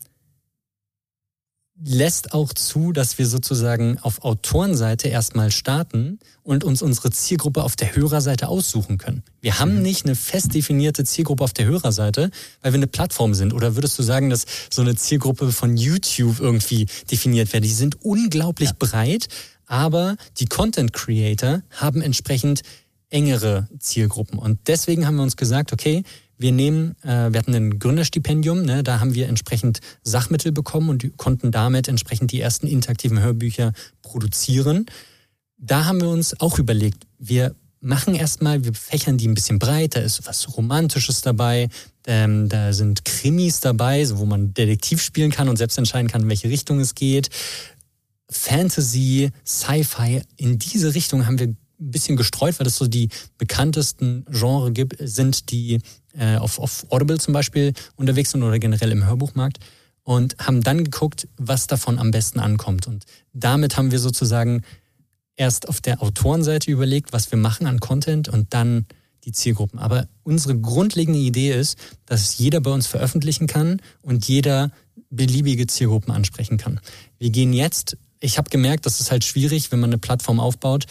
[1.84, 7.76] lässt auch zu, dass wir sozusagen auf Autorenseite erstmal starten und uns unsere Zielgruppe auf
[7.76, 9.24] der Hörerseite aussuchen können.
[9.42, 9.82] Wir haben mhm.
[9.84, 13.54] nicht eine fest definierte Zielgruppe auf der Hörerseite, weil wir eine Plattform sind.
[13.54, 17.64] Oder würdest du sagen, dass so eine Zielgruppe von YouTube irgendwie definiert wird?
[17.64, 18.76] Die sind unglaublich ja.
[18.80, 19.28] breit,
[19.68, 22.62] aber die Content Creator haben entsprechend
[23.10, 24.40] engere Zielgruppen.
[24.40, 26.04] Und deswegen haben wir uns gesagt, okay,
[26.38, 31.18] wir nehmen, äh, wir hatten ein Gründerstipendium, ne, da haben wir entsprechend Sachmittel bekommen und
[31.18, 34.86] konnten damit entsprechend die ersten interaktiven Hörbücher produzieren.
[35.58, 40.02] Da haben wir uns auch überlegt, wir machen erstmal, wir fächern die ein bisschen breiter,
[40.02, 41.70] ist was Romantisches dabei,
[42.06, 46.30] ähm, da sind Krimis dabei, wo man Detektiv spielen kann und selbst entscheiden kann, in
[46.30, 47.30] welche Richtung es geht.
[48.30, 51.58] Fantasy, Sci-Fi, in diese Richtung haben wir ein
[51.92, 55.80] bisschen gestreut, weil das so die bekanntesten Genre gibt, sind, die
[56.18, 59.60] äh, auf, auf Audible zum Beispiel unterwegs sind oder generell im Hörbuchmarkt
[60.04, 62.88] und haben dann geguckt, was davon am besten ankommt.
[62.88, 64.64] Und damit haben wir sozusagen
[65.36, 68.86] erst auf der Autorenseite überlegt, was wir machen an Content und dann
[69.26, 69.80] die Zielgruppen.
[69.80, 74.72] Aber unsere grundlegende Idee ist, dass jeder bei uns veröffentlichen kann und jeder
[75.10, 76.80] beliebige Zielgruppen ansprechen kann.
[77.18, 80.86] Wir gehen jetzt, ich habe gemerkt, das ist halt schwierig, wenn man eine Plattform aufbaut.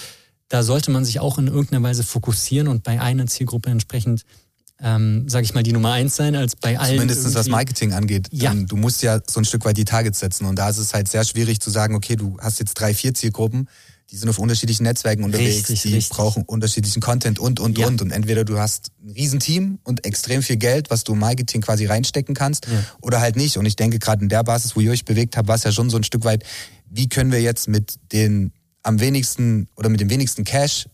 [0.48, 4.24] Da sollte man sich auch in irgendeiner Weise fokussieren und bei einer Zielgruppe entsprechend
[4.82, 6.94] ähm, sage ich mal, die Nummer eins sein, als bei allen.
[6.94, 8.28] Zumindest was Marketing angeht.
[8.30, 8.54] Ja.
[8.54, 10.44] Du musst ja so ein Stück weit die Targets setzen.
[10.46, 13.14] Und da ist es halt sehr schwierig zu sagen, okay, du hast jetzt drei, vier
[13.14, 13.68] Zielgruppen
[14.10, 16.16] die sind auf unterschiedlichen Netzwerken unterwegs, richtig, die richtig.
[16.16, 17.88] brauchen unterschiedlichen Content und, und, ja.
[17.88, 18.00] und.
[18.02, 21.86] Und entweder du hast ein Riesenteam und extrem viel Geld, was du im Marketing quasi
[21.86, 22.84] reinstecken kannst, ja.
[23.00, 23.56] oder halt nicht.
[23.56, 25.72] Und ich denke, gerade in der Basis, wo ihr euch bewegt habt, war es ja
[25.72, 26.44] schon so ein Stück weit,
[26.88, 28.52] wie können wir jetzt mit den
[28.84, 30.88] am wenigsten oder mit dem wenigsten Cash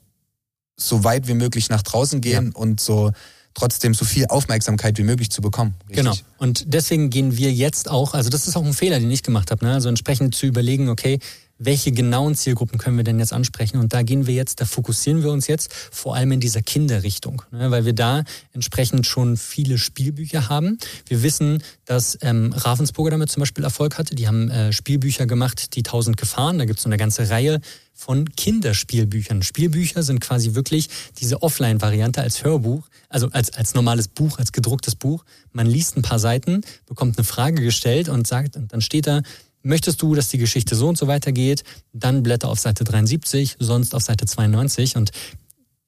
[0.79, 2.59] so weit wie möglich nach draußen gehen ja.
[2.59, 3.13] und so
[3.55, 5.75] trotzdem so viel Aufmerksamkeit wie möglich zu bekommen.
[5.89, 6.05] Richtig?
[6.05, 6.17] Genau.
[6.39, 9.51] Und deswegen gehen wir jetzt auch, also das ist auch ein Fehler, den ich gemacht
[9.51, 9.75] habe, ne?
[9.75, 11.19] also entsprechend zu überlegen, okay,
[11.65, 13.79] welche genauen Zielgruppen können wir denn jetzt ansprechen?
[13.79, 17.43] Und da gehen wir jetzt, da fokussieren wir uns jetzt vor allem in dieser Kinderrichtung,
[17.51, 20.79] ne, weil wir da entsprechend schon viele Spielbücher haben.
[21.07, 24.15] Wir wissen, dass ähm, Ravensburger damit zum Beispiel Erfolg hatte.
[24.15, 26.59] Die haben äh, Spielbücher gemacht, die tausend Gefahren.
[26.59, 27.61] Da gibt es so eine ganze Reihe
[27.95, 29.43] von Kinderspielbüchern.
[29.43, 34.97] Spielbücher sind quasi wirklich diese Offline-Variante als Hörbuch, also als, als normales Buch, als gedrucktes
[34.97, 35.25] Buch.
[35.53, 39.23] Man liest ein paar Seiten, bekommt eine Frage gestellt und sagt, und dann steht da,
[39.63, 43.95] Möchtest du, dass die Geschichte so und so weitergeht, dann blätter auf Seite 73, sonst
[43.95, 45.11] auf Seite 92 und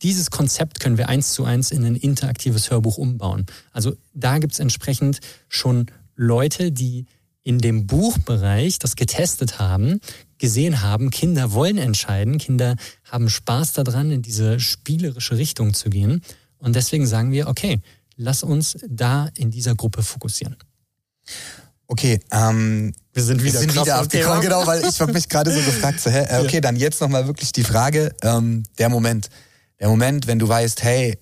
[0.03, 3.47] dieses Konzept können wir eins zu eins in ein interaktives Hörbuch umbauen.
[3.73, 7.07] Also da gibt es entsprechend schon Leute, die
[7.43, 10.01] in dem Buchbereich das getestet haben,
[10.39, 16.23] gesehen haben, Kinder wollen entscheiden, Kinder haben Spaß daran, in diese spielerische Richtung zu gehen.
[16.59, 17.81] Und deswegen sagen wir, okay,
[18.17, 20.57] lass uns da in dieser Gruppe fokussieren.
[21.87, 25.53] Okay, ähm, wir sind wieder, wir sind wieder abgekommen, genau, weil ich habe mich gerade
[25.53, 29.29] so gefragt, so, hä, okay, dann jetzt nochmal wirklich die Frage, ähm, der Moment.
[29.79, 31.17] Der Moment, wenn du weißt, hey,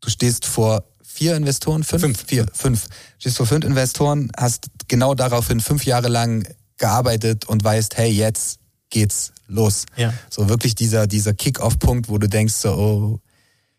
[0.00, 2.02] du stehst vor vier Investoren, fünf?
[2.02, 2.24] Fünf.
[2.26, 2.86] Vier, fünf.
[3.18, 6.46] Stehst vor fünf Investoren, hast genau daraufhin fünf Jahre lang
[6.78, 8.58] gearbeitet und weißt, hey, jetzt
[8.90, 9.86] geht's los.
[9.96, 10.12] Ja.
[10.28, 13.20] So wirklich dieser, dieser Kick-Off-Punkt, wo du denkst so, oh,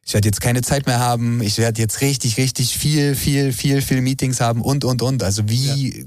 [0.05, 3.81] ich werde jetzt keine Zeit mehr haben, ich werde jetzt richtig, richtig viel, viel, viel,
[3.81, 5.23] viel Meetings haben und, und, und.
[5.23, 6.05] Also wie, ja.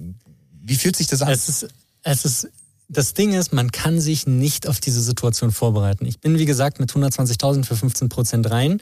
[0.66, 1.30] Wie fühlt sich das an?
[1.30, 1.68] Es ist,
[2.02, 2.48] es ist,
[2.88, 6.06] das Ding ist, man kann sich nicht auf diese Situation vorbereiten.
[6.06, 8.80] Ich bin, wie gesagt, mit 120.000 für 15 Prozent rein.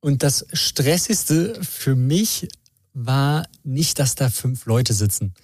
[0.00, 2.48] Und das Stressigste für mich
[2.94, 5.34] war nicht, dass da fünf Leute sitzen.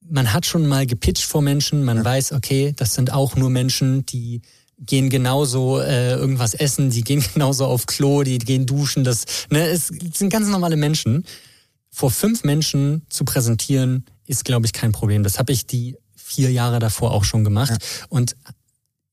[0.00, 2.04] Man hat schon mal gepitcht vor Menschen, man ja.
[2.04, 4.42] weiß, okay, das sind auch nur Menschen, die
[4.78, 9.04] gehen genauso äh, irgendwas essen, die gehen genauso auf Klo, die gehen duschen.
[9.04, 11.24] Das, ne, es sind ganz normale Menschen.
[11.90, 15.22] Vor fünf Menschen zu präsentieren, ist, glaube ich, kein Problem.
[15.22, 17.70] Das habe ich die vier Jahre davor auch schon gemacht.
[17.70, 18.06] Ja.
[18.08, 18.34] Und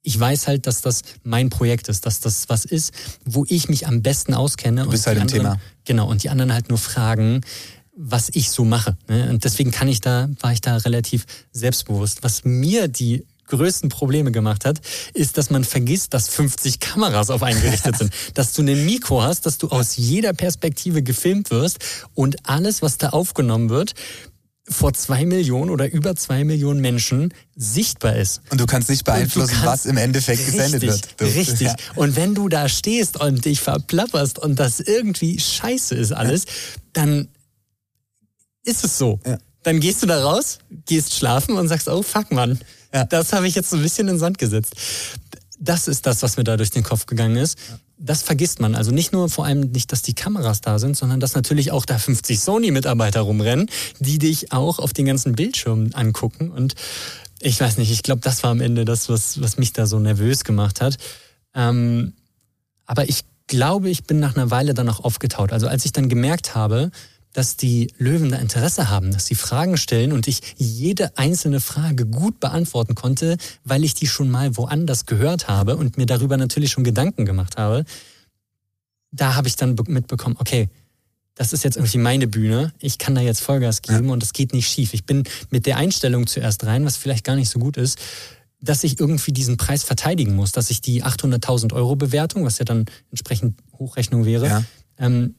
[0.02, 2.94] ich weiß halt, dass das mein Projekt ist, dass das was ist,
[3.26, 4.84] wo ich mich am besten auskenne.
[4.84, 5.60] Du bist halt im anderen, Thema.
[5.84, 7.42] Genau, und die anderen halt nur fragen,
[7.96, 8.98] was ich so mache.
[9.10, 9.30] Ne?
[9.30, 12.24] Und deswegen kann ich da, war ich da relativ selbstbewusst.
[12.24, 14.80] Was mir die größten Probleme gemacht hat,
[15.14, 18.14] ist, dass man vergisst, dass 50 Kameras auf einen gerichtet sind.
[18.36, 21.80] dass du ein Mikro hast, dass du aus jeder Perspektive gefilmt wirst
[22.14, 23.96] und alles, was da aufgenommen wird,
[24.70, 28.42] vor zwei Millionen oder über zwei Millionen Menschen sichtbar ist.
[28.50, 31.02] Und du kannst nicht beeinflussen, kannst, was im Endeffekt gesendet wird.
[31.18, 31.26] Du.
[31.26, 31.68] Richtig.
[31.68, 31.76] Ja.
[31.96, 36.52] Und wenn du da stehst und dich verplapperst und das irgendwie scheiße ist alles, ja.
[36.94, 37.28] dann
[38.64, 39.20] ist es so.
[39.26, 39.38] Ja.
[39.64, 42.60] Dann gehst du da raus, gehst schlafen und sagst, oh fuck, Mann.
[43.10, 44.74] Das habe ich jetzt so ein bisschen in den Sand gesetzt.
[45.60, 47.58] Das ist das, was mir da durch den Kopf gegangen ist.
[48.02, 48.76] Das vergisst man.
[48.76, 51.86] Also nicht nur vor allem nicht, dass die Kameras da sind, sondern dass natürlich auch
[51.86, 56.50] da 50 Sony-Mitarbeiter rumrennen, die dich auch auf den ganzen Bildschirmen angucken.
[56.50, 56.76] Und
[57.42, 60.00] ich weiß nicht, ich glaube, das war am Ende das, was, was mich da so
[60.00, 60.98] nervös gemacht hat.
[61.54, 62.14] Ähm,
[62.86, 65.52] aber ich glaube, ich bin nach einer Weile dann auch aufgetaut.
[65.52, 66.92] Also als ich dann gemerkt habe,
[67.34, 72.06] dass die Löwen da Interesse haben, dass sie Fragen stellen und ich jede einzelne Frage
[72.06, 76.72] gut beantworten konnte, weil ich die schon mal woanders gehört habe und mir darüber natürlich
[76.72, 77.86] schon Gedanken gemacht habe.
[79.12, 80.70] Da habe ich dann mitbekommen, okay,
[81.36, 84.14] das ist jetzt irgendwie meine Bühne, ich kann da jetzt Vollgas geben ja.
[84.14, 84.94] und es geht nicht schief.
[84.94, 87.98] Ich bin mit der Einstellung zuerst rein, was vielleicht gar nicht so gut ist,
[88.60, 92.66] dass ich irgendwie diesen Preis verteidigen muss, dass ich die 800.000 Euro Bewertung, was ja
[92.66, 94.64] dann entsprechend Hochrechnung wäre, ja.
[94.98, 95.36] ähm,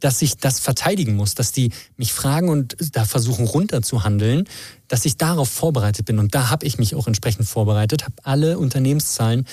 [0.00, 4.48] dass ich das verteidigen muss, dass die mich fragen und da versuchen runterzuhandeln,
[4.88, 6.18] dass ich darauf vorbereitet bin.
[6.18, 9.46] Und da habe ich mich auch entsprechend vorbereitet, habe alle Unternehmenszahlen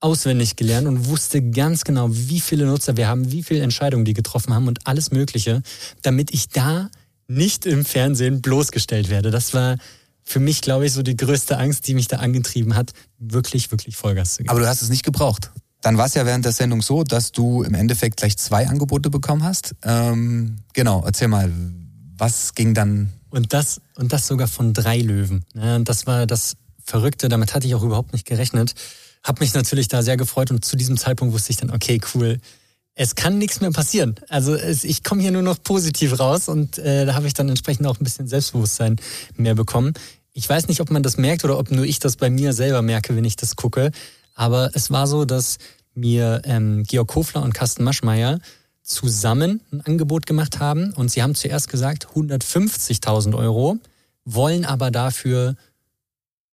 [0.00, 4.14] auswendig gelernt und wusste ganz genau, wie viele Nutzer wir haben, wie viele Entscheidungen die
[4.14, 5.62] getroffen haben und alles Mögliche,
[6.02, 6.90] damit ich da
[7.28, 9.30] nicht im Fernsehen bloßgestellt werde.
[9.30, 9.76] Das war
[10.24, 13.96] für mich, glaube ich, so die größte Angst, die mich da angetrieben hat, wirklich, wirklich
[13.96, 14.50] Vollgas zu geben.
[14.50, 15.50] Aber du hast es nicht gebraucht.
[15.82, 19.10] Dann war es ja während der Sendung so, dass du im Endeffekt gleich zwei Angebote
[19.10, 19.74] bekommen hast.
[19.82, 21.50] Ähm, genau, erzähl mal,
[22.18, 23.12] was ging dann?
[23.30, 25.44] Und das, und das sogar von drei Löwen.
[25.54, 28.74] Ja, und das war das Verrückte, damit hatte ich auch überhaupt nicht gerechnet.
[29.22, 32.40] Hab mich natürlich da sehr gefreut und zu diesem Zeitpunkt wusste ich dann, okay, cool,
[32.94, 34.16] es kann nichts mehr passieren.
[34.28, 37.48] Also es, ich komme hier nur noch positiv raus und äh, da habe ich dann
[37.48, 38.96] entsprechend auch ein bisschen Selbstbewusstsein
[39.36, 39.94] mehr bekommen.
[40.32, 42.82] Ich weiß nicht, ob man das merkt oder ob nur ich das bei mir selber
[42.82, 43.90] merke, wenn ich das gucke.
[44.40, 45.58] Aber es war so, dass
[45.92, 48.38] mir ähm, Georg Kofler und Carsten Maschmeyer
[48.82, 53.76] zusammen ein Angebot gemacht haben und sie haben zuerst gesagt 150.000 Euro,
[54.24, 55.56] wollen aber dafür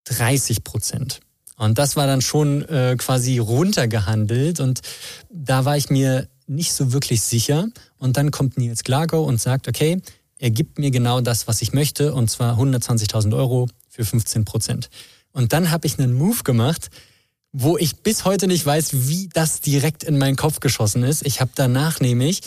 [0.04, 1.20] 30 Prozent.
[1.56, 4.82] Und das war dann schon äh, quasi runtergehandelt und
[5.30, 7.68] da war ich mir nicht so wirklich sicher.
[7.96, 10.02] Und dann kommt Nils Glagow und sagt, okay,
[10.38, 14.90] er gibt mir genau das, was ich möchte, und zwar 120.000 Euro für 15 Prozent.
[15.32, 16.90] Und dann habe ich einen Move gemacht,
[17.52, 21.24] wo ich bis heute nicht weiß, wie das direkt in meinen Kopf geschossen ist.
[21.26, 22.42] Ich habe danach nämlich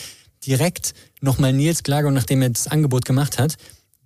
[0.46, 3.56] direkt nochmal Nils Glagow, nachdem er das Angebot gemacht hat,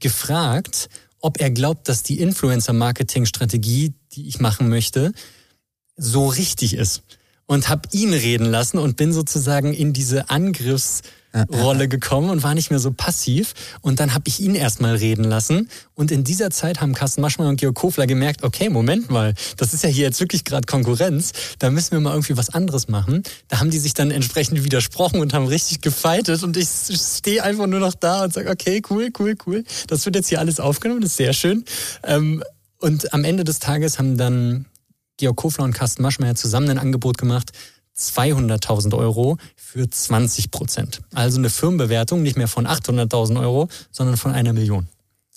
[0.00, 0.88] gefragt,
[1.20, 5.12] ob er glaubt, dass die Influencer-Marketing-Strategie, die ich machen möchte,
[5.96, 7.02] so richtig ist.
[7.46, 11.02] Und habe ihn reden lassen und bin sozusagen in diese Angriffs-
[11.53, 13.55] Rolle gekommen und war nicht mehr so passiv.
[13.81, 15.68] Und dann habe ich ihn erstmal reden lassen.
[15.94, 19.75] Und in dieser Zeit haben Carsten Maschmann und Georg Kofler gemerkt, okay, Moment mal, das
[19.75, 21.33] ist ja hier jetzt wirklich gerade Konkurrenz.
[21.59, 23.22] Da müssen wir mal irgendwie was anderes machen.
[23.49, 26.42] Da haben die sich dann entsprechend widersprochen und haben richtig gefeitet.
[26.42, 29.64] Und ich stehe einfach nur noch da und sage, okay, cool, cool, cool.
[29.88, 31.64] Das wird jetzt hier alles aufgenommen, das ist sehr schön.
[32.03, 32.42] Ähm,
[32.79, 34.66] und am Ende des Tages haben dann
[35.16, 37.53] Georg Kofler und Carsten Maschmeyer zusammen ein Angebot gemacht,
[37.99, 41.00] 200.000 Euro für 20 Prozent.
[41.12, 44.87] Also eine Firmenbewertung nicht mehr von 800.000 Euro, sondern von einer Million.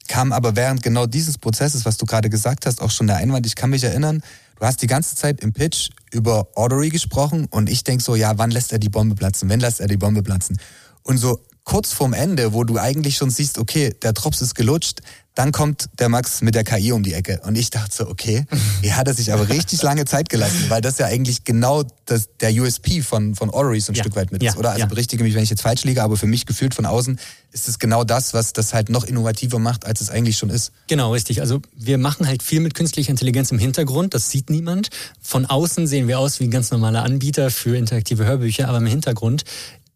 [0.08, 3.48] Kam aber während genau dieses Prozesses, was du gerade gesagt hast, auch schon der Einwand.
[3.48, 4.22] Ich kann mich erinnern,
[4.60, 8.38] du hast die ganze Zeit im Pitch über Ordery gesprochen und ich denk so, ja,
[8.38, 9.50] wann lässt er die Bombe platzen?
[9.50, 10.60] Wenn lässt er die Bombe platzen?
[11.02, 15.02] Und so kurz vorm Ende, wo du eigentlich schon siehst, okay, der Drops ist gelutscht,
[15.40, 17.40] dann kommt der Max mit der KI um die Ecke.
[17.46, 18.46] Und ich dachte so, okay,
[18.82, 22.28] hier hat er sich aber richtig lange Zeit gelassen, weil das ja eigentlich genau das,
[22.42, 24.04] der USP von, von Orrery so ein ja.
[24.04, 24.72] Stück weit mit ist, oder?
[24.72, 24.86] Also ja.
[24.88, 27.18] berichtige mich, wenn ich jetzt falsch liege, aber für mich gefühlt von außen
[27.54, 30.74] ist es genau das, was das halt noch innovativer macht, als es eigentlich schon ist.
[30.88, 31.40] Genau, richtig.
[31.40, 34.90] Also wir machen halt viel mit künstlicher Intelligenz im Hintergrund, das sieht niemand.
[35.22, 38.88] Von außen sehen wir aus wie ein ganz normaler Anbieter für interaktive Hörbücher, aber im
[38.88, 39.46] Hintergrund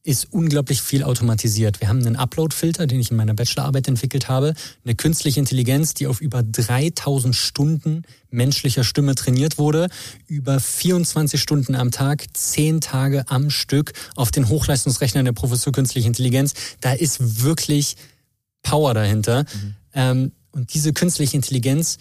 [0.04, 1.80] ist unglaublich viel automatisiert.
[1.80, 6.08] Wir haben einen Upload-Filter, den ich in meiner Bachelorarbeit entwickelt habe, eine künstliche Intelligenz, die
[6.08, 9.88] auf über 3000 Stunden menschlicher Stimme trainiert wurde,
[10.28, 16.08] über 24 Stunden am Tag, 10 Tage am Stück auf den Hochleistungsrechnern der Professur Künstliche
[16.08, 16.54] Intelligenz.
[16.82, 17.96] Da ist wirklich
[18.62, 19.44] Power dahinter.
[19.44, 19.76] Mhm.
[19.94, 21.98] Ähm, und diese künstliche Intelligenz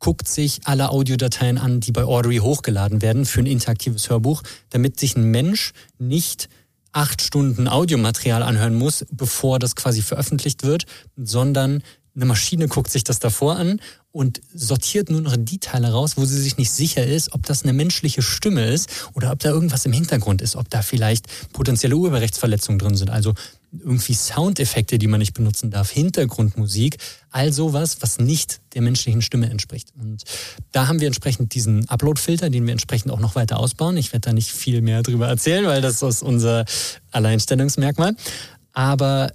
[0.00, 4.98] guckt sich alle Audiodateien an, die bei Audrey hochgeladen werden für ein interaktives Hörbuch, damit
[4.98, 6.48] sich ein Mensch nicht
[6.96, 11.82] acht Stunden Audiomaterial anhören muss, bevor das quasi veröffentlicht wird, sondern
[12.14, 13.80] eine Maschine guckt sich das davor an
[14.10, 17.64] und sortiert nur noch die Teile raus, wo sie sich nicht sicher ist, ob das
[17.64, 21.94] eine menschliche Stimme ist oder ob da irgendwas im Hintergrund ist, ob da vielleicht potenzielle
[21.94, 23.10] Urheberrechtsverletzungen drin sind.
[23.10, 23.34] Also
[23.72, 26.98] irgendwie Soundeffekte, die man nicht benutzen darf, Hintergrundmusik,
[27.30, 29.92] all sowas, was nicht der menschlichen Stimme entspricht.
[30.00, 30.24] Und
[30.72, 33.96] da haben wir entsprechend diesen Upload-Filter, den wir entsprechend auch noch weiter ausbauen.
[33.96, 36.64] Ich werde da nicht viel mehr drüber erzählen, weil das ist unser
[37.10, 38.16] Alleinstellungsmerkmal.
[38.72, 39.32] Aber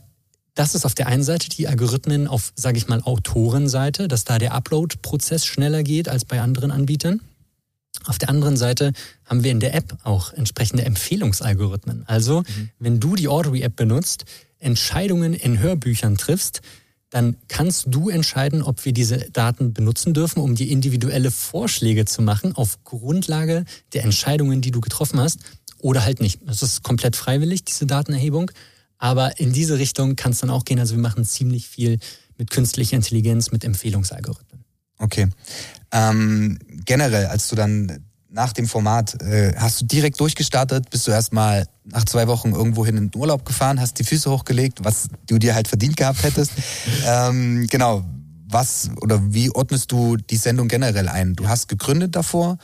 [0.53, 4.37] das ist auf der einen Seite die Algorithmen auf, sage ich mal, Autorenseite, dass da
[4.37, 7.21] der Upload-Prozess schneller geht als bei anderen Anbietern.
[8.05, 8.93] Auf der anderen Seite
[9.25, 12.03] haben wir in der App auch entsprechende Empfehlungsalgorithmen.
[12.07, 12.69] Also, mhm.
[12.79, 14.25] wenn du die Audrey-App benutzt,
[14.59, 16.61] Entscheidungen in Hörbüchern triffst,
[17.09, 22.21] dann kannst du entscheiden, ob wir diese Daten benutzen dürfen, um dir individuelle Vorschläge zu
[22.21, 25.39] machen auf Grundlage der Entscheidungen, die du getroffen hast,
[25.77, 26.39] oder halt nicht.
[26.45, 28.51] Das ist komplett freiwillig, diese Datenerhebung.
[28.97, 30.79] Aber in diese Richtung kann es dann auch gehen.
[30.79, 31.97] Also wir machen ziemlich viel
[32.37, 34.50] mit künstlicher Intelligenz, mit Empfehlungsalgorithmen.
[35.01, 35.27] Okay.
[35.91, 41.11] Ähm, generell, als du dann nach dem Format, äh, hast du direkt durchgestartet, bist du
[41.11, 45.09] erstmal nach zwei Wochen irgendwo hin in den Urlaub gefahren, hast die Füße hochgelegt, was
[45.27, 46.53] du dir halt verdient gehabt hättest.
[47.05, 48.05] ähm, genau,
[48.47, 51.35] was oder wie ordnest du die Sendung generell ein?
[51.35, 52.57] Du hast gegründet davor,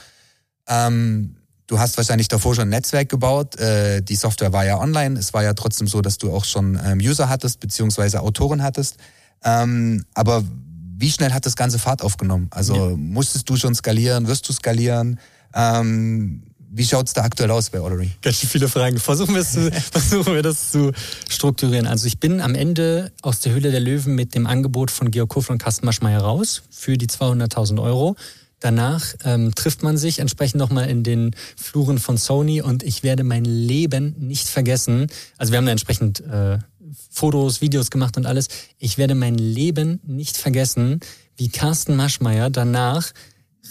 [0.68, 1.36] ähm,
[1.66, 5.34] du hast wahrscheinlich davor schon ein Netzwerk gebaut, äh, die Software war ja online, es
[5.34, 8.98] war ja trotzdem so, dass du auch schon ähm, User hattest, beziehungsweise Autoren hattest.
[9.44, 10.44] Ähm, aber
[10.98, 12.48] wie schnell hat das Ganze Fahrt aufgenommen?
[12.52, 12.96] Also ja.
[12.98, 15.20] musstest du schon skalieren, wirst du skalieren?
[15.54, 18.12] Ähm, wie schaut es da aktuell aus bei Ollery?
[18.22, 18.98] Ganz schön viele Fragen.
[18.98, 20.92] Versuchen wir, zu, versuchen wir das zu
[21.30, 21.88] strukturieren.
[21.88, 25.30] Also ich bin am Ende aus der Höhle der Löwen mit dem Angebot von Georg
[25.30, 28.16] Kofler und Carsten Maschmeyer raus für die 200.000 Euro.
[28.60, 33.24] Danach ähm, trifft man sich entsprechend nochmal in den Fluren von Sony und ich werde
[33.24, 35.08] mein Leben nicht vergessen.
[35.38, 36.58] Also wir haben da entsprechend äh,
[37.10, 38.48] Fotos, Videos gemacht und alles.
[38.78, 41.00] Ich werde mein Leben nicht vergessen,
[41.36, 43.12] wie Carsten Maschmeyer danach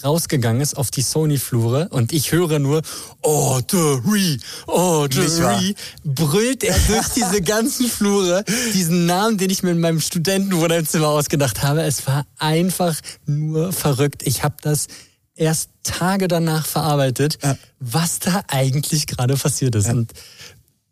[0.03, 2.81] rausgegangen ist auf die Sony-Flure und ich höre nur
[3.21, 4.37] Audrey,
[4.67, 8.43] Audrey, brüllt er durch diese ganzen Flure
[8.73, 11.81] diesen Namen, den ich mir in meinem Studentenwohnzimmer ausgedacht habe.
[11.81, 12.95] Es war einfach
[13.25, 14.21] nur verrückt.
[14.25, 14.87] Ich habe das
[15.35, 17.57] erst Tage danach verarbeitet, ja.
[17.79, 19.87] was da eigentlich gerade passiert ist.
[19.87, 19.93] Ja.
[19.93, 20.11] Und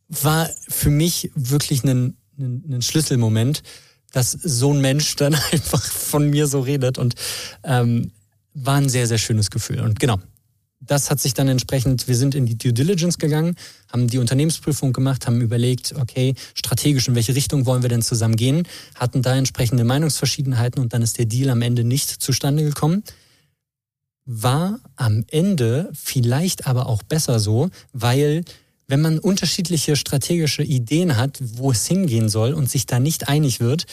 [0.08, 3.64] war für mich wirklich ein, ein, ein Schlüsselmoment,
[4.12, 6.98] dass so ein Mensch dann einfach von mir so redet.
[6.98, 7.16] Und
[7.64, 8.12] ähm,
[8.54, 9.82] war ein sehr, sehr schönes Gefühl.
[9.82, 10.20] Und genau,
[10.80, 13.56] das hat sich dann entsprechend, wir sind in die Due Diligence gegangen,
[13.92, 18.36] haben die Unternehmensprüfung gemacht, haben überlegt, okay, strategisch, in welche Richtung wollen wir denn zusammen
[18.36, 23.04] gehen, hatten da entsprechende Meinungsverschiedenheiten und dann ist der Deal am Ende nicht zustande gekommen.
[24.26, 28.44] War am Ende vielleicht aber auch besser so, weil
[28.88, 33.60] wenn man unterschiedliche strategische Ideen hat, wo es hingehen soll und sich da nicht einig
[33.60, 33.86] wird,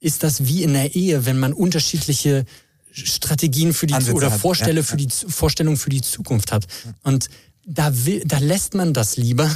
[0.00, 2.44] ist das wie in der Ehe, wenn man unterschiedliche
[2.92, 6.64] Strategien für die Ansätze oder Vorstelle ja, für die Vorstellung für die Zukunft hat.
[7.02, 7.28] Und
[7.66, 9.50] da, will, da lässt man das lieber,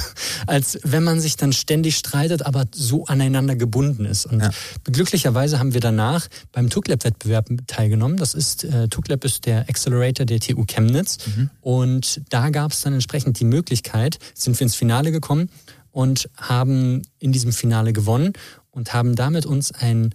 [0.45, 4.25] als wenn man sich dann ständig streitet, aber so aneinander gebunden ist.
[4.25, 4.51] Und ja.
[4.83, 8.17] glücklicherweise haben wir danach beim TUCLab-Wettbewerb teilgenommen.
[8.17, 11.19] Das ist, äh, TUCLab ist der Accelerator der TU Chemnitz.
[11.25, 11.49] Mhm.
[11.61, 15.49] Und da gab es dann entsprechend die Möglichkeit, sind wir ins Finale gekommen
[15.91, 18.33] und haben in diesem Finale gewonnen
[18.71, 20.13] und haben damit uns ein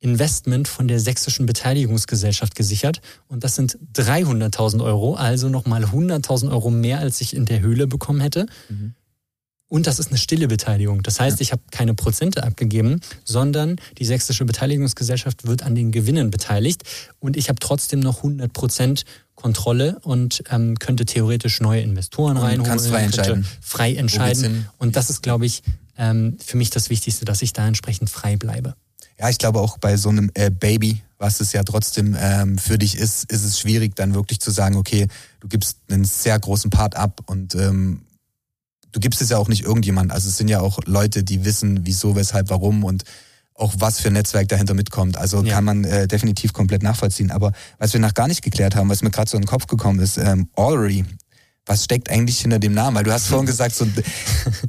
[0.00, 3.00] Investment von der Sächsischen Beteiligungsgesellschaft gesichert.
[3.26, 7.86] Und das sind 300.000 Euro, also nochmal 100.000 Euro mehr, als ich in der Höhle
[7.86, 8.46] bekommen hätte.
[8.68, 8.94] Mhm.
[9.70, 11.02] Und das ist eine stille Beteiligung.
[11.02, 11.42] Das heißt, ja.
[11.42, 16.84] ich habe keine Prozente abgegeben, sondern die Sächsische Beteiligungsgesellschaft wird an den Gewinnen beteiligt.
[17.18, 22.42] Und ich habe trotzdem noch 100 Prozent Kontrolle und ähm, könnte theoretisch neue Investoren und
[22.42, 22.64] reinholen.
[22.64, 23.46] Kannst frei entscheiden.
[23.60, 24.66] Frei entscheiden.
[24.78, 25.62] Und das ist, glaube ich,
[25.98, 28.74] ähm, für mich das Wichtigste, dass ich da entsprechend frei bleibe
[29.18, 32.78] ja, ich glaube auch bei so einem äh, Baby, was es ja trotzdem ähm, für
[32.78, 35.08] dich ist, ist es schwierig, dann wirklich zu sagen, okay,
[35.40, 38.02] du gibst einen sehr großen Part ab und ähm,
[38.92, 40.12] du gibst es ja auch nicht irgendjemand.
[40.12, 43.02] Also es sind ja auch Leute, die wissen, wieso, weshalb, warum und
[43.54, 45.16] auch was für ein Netzwerk dahinter mitkommt.
[45.16, 45.54] Also ja.
[45.54, 47.32] kann man äh, definitiv komplett nachvollziehen.
[47.32, 49.66] Aber was wir noch gar nicht geklärt haben, was mir gerade so in den Kopf
[49.66, 51.04] gekommen ist, ähm, Allery,
[51.66, 52.96] was steckt eigentlich hinter dem Namen?
[52.96, 53.86] Weil du hast vorhin gesagt, so,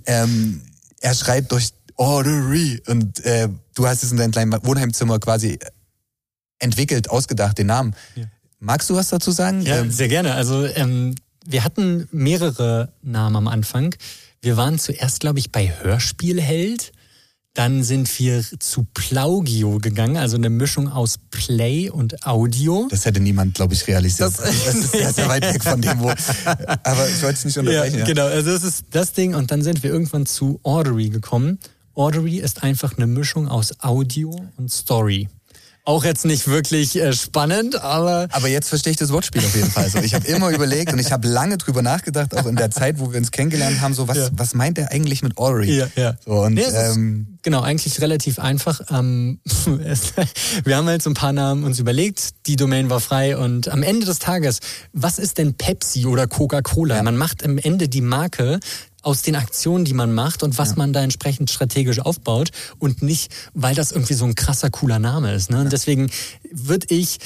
[0.07, 0.61] ähm,
[1.01, 1.69] er schreibt durch
[1.99, 2.81] Ordery.
[2.87, 5.59] Und äh, du hast es in deinem kleinen Wohnheimzimmer quasi
[6.57, 7.93] entwickelt, ausgedacht, den Namen.
[8.15, 8.23] Ja.
[8.59, 9.61] Magst du was dazu sagen?
[9.61, 10.33] Ja, ähm, sehr gerne.
[10.33, 13.95] Also ähm, wir hatten mehrere Namen am Anfang.
[14.41, 16.93] Wir waren zuerst, glaube ich, bei Hörspielheld.
[17.53, 22.87] Dann sind wir zu Plaugio gegangen, also eine Mischung aus Play und Audio.
[22.89, 24.29] Das hätte niemand, glaube ich, realisiert.
[24.29, 26.09] Das, das ist sehr, sehr weit weg von dem, wo.
[26.45, 27.95] Aber ich wollte es nicht unterbrechen.
[27.95, 28.05] Ja, ja.
[28.05, 29.35] Genau, also das ist das Ding.
[29.35, 31.59] Und dann sind wir irgendwann zu Ordery gekommen.
[31.99, 35.27] Audrey ist einfach eine Mischung aus Audio und Story.
[35.83, 38.29] Auch jetzt nicht wirklich äh, spannend, aber.
[38.31, 39.89] Aber jetzt verstehe ich das Wortspiel auf jeden Fall.
[39.89, 42.99] So, ich habe immer überlegt und ich habe lange drüber nachgedacht, auch in der Zeit,
[42.99, 44.29] wo wir uns kennengelernt haben, so was, ja.
[44.31, 45.77] was meint er eigentlich mit Audrey?
[45.77, 46.15] Ja, ja.
[46.23, 48.79] So, und, nee, ähm, genau, eigentlich relativ einfach.
[48.91, 49.39] Ähm,
[50.63, 53.83] wir haben halt so ein paar Namen uns überlegt, die Domain war frei und am
[53.83, 54.59] Ende des Tages,
[54.93, 56.97] was ist denn Pepsi oder Coca-Cola?
[56.97, 57.03] Ja.
[57.03, 58.61] Man macht am Ende die Marke
[59.01, 60.75] aus den Aktionen, die man macht und was ja.
[60.77, 65.33] man da entsprechend strategisch aufbaut und nicht, weil das irgendwie so ein krasser, cooler Name
[65.33, 65.49] ist.
[65.49, 65.61] Ne?
[65.61, 66.09] Und deswegen
[66.51, 67.19] würde ich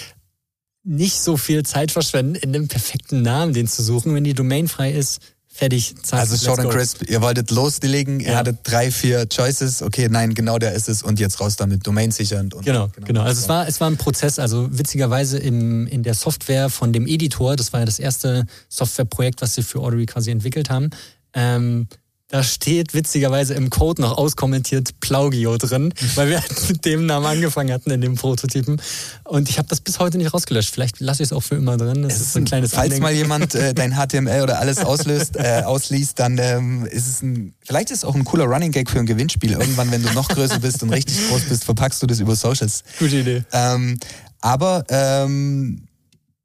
[0.83, 4.13] nicht so viel Zeit verschwenden, in dem perfekten Namen den zu suchen.
[4.13, 5.19] Wenn die Domain frei ist,
[5.53, 10.09] fertig, zack, Also Short and Crisp, ihr wolltet loslegen, ihr hattet drei, vier Choices, okay,
[10.09, 12.55] nein, genau der ist es und jetzt raus damit, Domain sichernd.
[12.55, 13.21] Und genau, genau, genau.
[13.21, 17.05] Also es war, es war ein Prozess, also witzigerweise im, in der Software von dem
[17.05, 20.89] Editor, das war ja das erste Softwareprojekt, was sie für Audery quasi entwickelt haben,
[21.33, 21.87] ähm,
[22.33, 27.71] da steht witzigerweise im Code noch auskommentiert Plaugio drin, weil wir mit dem Namen angefangen
[27.71, 28.81] hatten in dem Prototypen.
[29.23, 30.71] Und ich habe das bis heute nicht rausgelöscht.
[30.73, 32.01] Vielleicht lasse ich es auch für immer drin.
[32.01, 33.03] Das ist, ist, so ein kleines Falls Andenken.
[33.03, 37.53] mal jemand äh, dein HTML oder alles auslöst, äh, ausliest, dann ähm, ist es ein,
[37.61, 39.51] vielleicht ist es auch ein cooler Running Gag für ein Gewinnspiel.
[39.51, 42.83] Irgendwann, wenn du noch größer bist und richtig groß bist, verpackst du das über Socials.
[42.97, 43.43] Gute Idee.
[43.51, 43.99] Ähm,
[44.41, 45.83] aber ähm,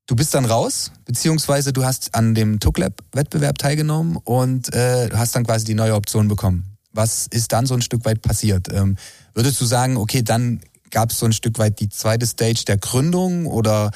[0.09, 5.45] Du bist dann raus, beziehungsweise du hast an dem Tuklab-Wettbewerb teilgenommen und äh, hast dann
[5.45, 6.79] quasi die neue Option bekommen.
[6.95, 8.73] Was ist dann so ein Stück weit passiert?
[8.73, 8.97] Ähm,
[9.35, 12.79] würdest du sagen, okay, dann gab es so ein Stück weit die zweite Stage der
[12.79, 13.91] Gründung oder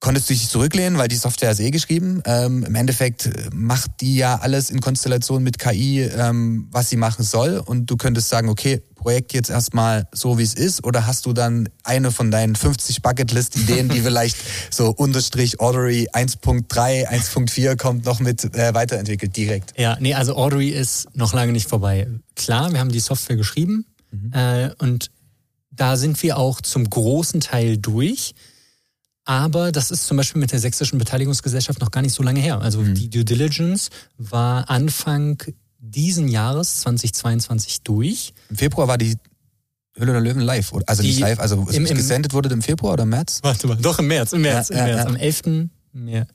[0.00, 2.22] konntest du dich zurücklehnen, weil die Software ist eh geschrieben.
[2.24, 6.96] Ähm, Im Endeffekt äh, macht die ja alles in Konstellation mit KI, ähm, was sie
[6.96, 7.58] machen soll.
[7.58, 10.84] Und du könntest sagen, okay, Projekt jetzt erstmal so, wie es ist.
[10.84, 14.36] Oder hast du dann eine von deinen 50 Bucketlist-Ideen, die vielleicht
[14.70, 19.78] so unterstrich Ordery 1.3, 1.4 kommt, noch mit äh, weiterentwickelt direkt?
[19.78, 22.08] Ja, nee, also Ordery ist noch lange nicht vorbei.
[22.36, 24.32] Klar, wir haben die Software geschrieben mhm.
[24.32, 25.10] äh, und
[25.70, 28.34] da sind wir auch zum großen Teil durch.
[29.30, 32.60] Aber das ist zum Beispiel mit der sächsischen Beteiligungsgesellschaft noch gar nicht so lange her.
[32.62, 32.96] Also mhm.
[32.96, 35.40] die Due Diligence war Anfang
[35.78, 38.34] diesen Jahres 2022 durch.
[38.48, 39.16] Im Februar war die
[39.96, 42.94] Höhle der Löwen live, also die, nicht live, also im, im, gesendet wurde im Februar
[42.94, 43.38] oder im März?
[43.42, 44.98] Warte mal, doch im März, im März, ja, im März.
[44.98, 45.08] Ja, ja.
[45.08, 45.42] am 11.
[45.92, 46.28] März.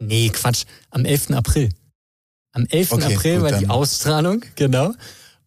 [0.00, 1.30] Nee, Quatsch, am 11.
[1.30, 1.68] April.
[2.50, 2.92] Am 11.
[2.92, 4.92] Okay, April gut, war die Ausstrahlung, genau.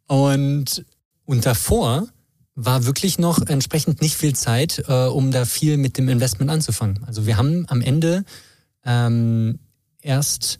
[0.07, 0.85] Und,
[1.25, 2.07] und davor
[2.55, 7.03] war wirklich noch entsprechend nicht viel Zeit, äh, um da viel mit dem Investment anzufangen.
[7.05, 8.25] Also wir haben am Ende
[8.85, 9.59] ähm,
[10.01, 10.59] erst,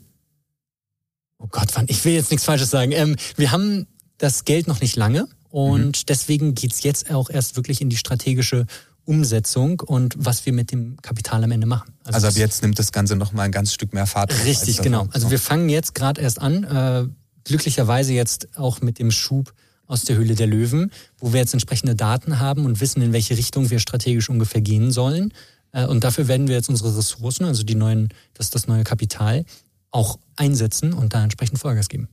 [1.38, 3.86] oh Gott, wann, ich will jetzt nichts Falsches sagen, ähm, wir haben
[4.18, 6.06] das Geld noch nicht lange und mhm.
[6.08, 8.66] deswegen geht's jetzt auch erst wirklich in die strategische
[9.04, 11.92] Umsetzung und was wir mit dem Kapital am Ende machen.
[12.04, 14.32] Also, also ab jetzt nimmt das Ganze nochmal ein ganz Stück mehr Fahrt.
[14.44, 15.06] Richtig, genau.
[15.12, 17.06] Also wir fangen jetzt gerade erst an, äh,
[17.44, 19.52] glücklicherweise jetzt auch mit dem Schub
[19.86, 23.36] aus der Höhle der Löwen, wo wir jetzt entsprechende Daten haben und wissen, in welche
[23.36, 25.32] Richtung wir strategisch ungefähr gehen sollen.
[25.72, 29.44] Äh, und dafür werden wir jetzt unsere Ressourcen, also die neuen, das, das neue Kapital,
[29.90, 32.08] auch einsetzen und da entsprechend Vollgas geben.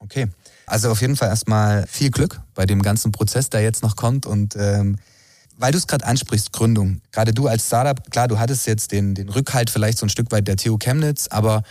[0.00, 0.28] Okay.
[0.66, 4.26] Also auf jeden Fall erstmal viel Glück bei dem ganzen Prozess, der jetzt noch kommt.
[4.26, 4.98] Und ähm,
[5.56, 7.00] weil du es gerade ansprichst, Gründung.
[7.10, 10.30] Gerade du als Startup, klar, du hattest jetzt den, den Rückhalt vielleicht so ein Stück
[10.30, 11.62] weit der TU Chemnitz, aber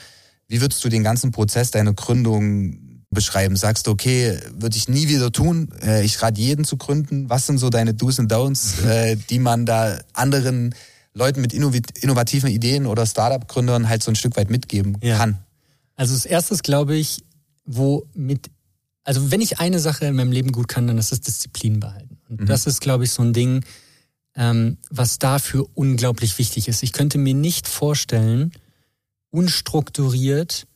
[0.48, 2.80] wie würdest du den ganzen Prozess deiner Gründung
[3.10, 3.56] beschreiben?
[3.56, 5.70] Sagst du, okay, würde ich nie wieder tun.
[5.82, 7.30] Äh, ich rate jeden zu gründen.
[7.30, 10.76] Was sind so deine Do's und Don'ts, äh, die man da anderen
[11.14, 15.18] Leuten mit innovativen Ideen oder Startup-Gründern halt so ein Stück weit mitgeben ja.
[15.18, 15.40] kann?
[15.96, 17.24] Also das erste ist, glaube ich,
[17.66, 18.50] wo mit,
[19.04, 22.18] also wenn ich eine Sache in meinem Leben gut kann, dann ist es Disziplin behalten.
[22.30, 22.46] Und mhm.
[22.46, 23.66] das ist, glaube ich, so ein Ding,
[24.36, 26.84] ähm, was dafür unglaublich wichtig ist.
[26.84, 28.52] Ich könnte mir nicht vorstellen,
[29.32, 30.68] unstrukturiert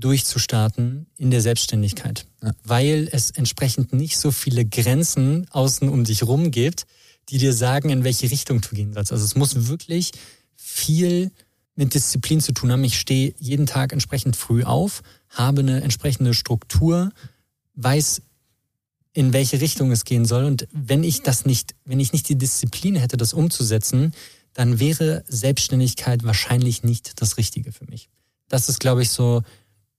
[0.00, 2.52] durchzustarten in der Selbstständigkeit, ja.
[2.64, 6.86] weil es entsprechend nicht so viele Grenzen außen um dich rum gibt,
[7.28, 9.12] die dir sagen, in welche Richtung du gehen sollst.
[9.12, 10.12] Also es muss wirklich
[10.56, 11.30] viel
[11.74, 12.84] mit Disziplin zu tun haben.
[12.84, 17.12] Ich stehe jeden Tag entsprechend früh auf, habe eine entsprechende Struktur,
[17.74, 18.22] weiß,
[19.12, 20.44] in welche Richtung es gehen soll.
[20.44, 24.12] Und wenn ich das nicht, wenn ich nicht die Disziplin hätte, das umzusetzen,
[24.54, 28.08] dann wäre Selbstständigkeit wahrscheinlich nicht das Richtige für mich.
[28.48, 29.42] Das ist, glaube ich, so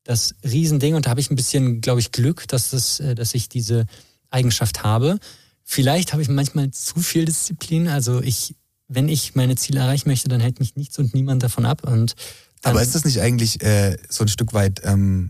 [0.09, 3.35] das Riesending und da habe ich ein bisschen, glaube ich, Glück, dass, das, äh, dass
[3.35, 3.85] ich diese
[4.31, 5.19] Eigenschaft habe.
[5.63, 7.87] Vielleicht habe ich manchmal zu viel Disziplin.
[7.87, 8.55] Also ich,
[8.87, 11.83] wenn ich meine Ziele erreichen möchte, dann hält mich nichts und niemand davon ab.
[11.87, 12.15] Und
[12.63, 15.29] Aber ist das nicht eigentlich äh, so ein Stück weit ähm,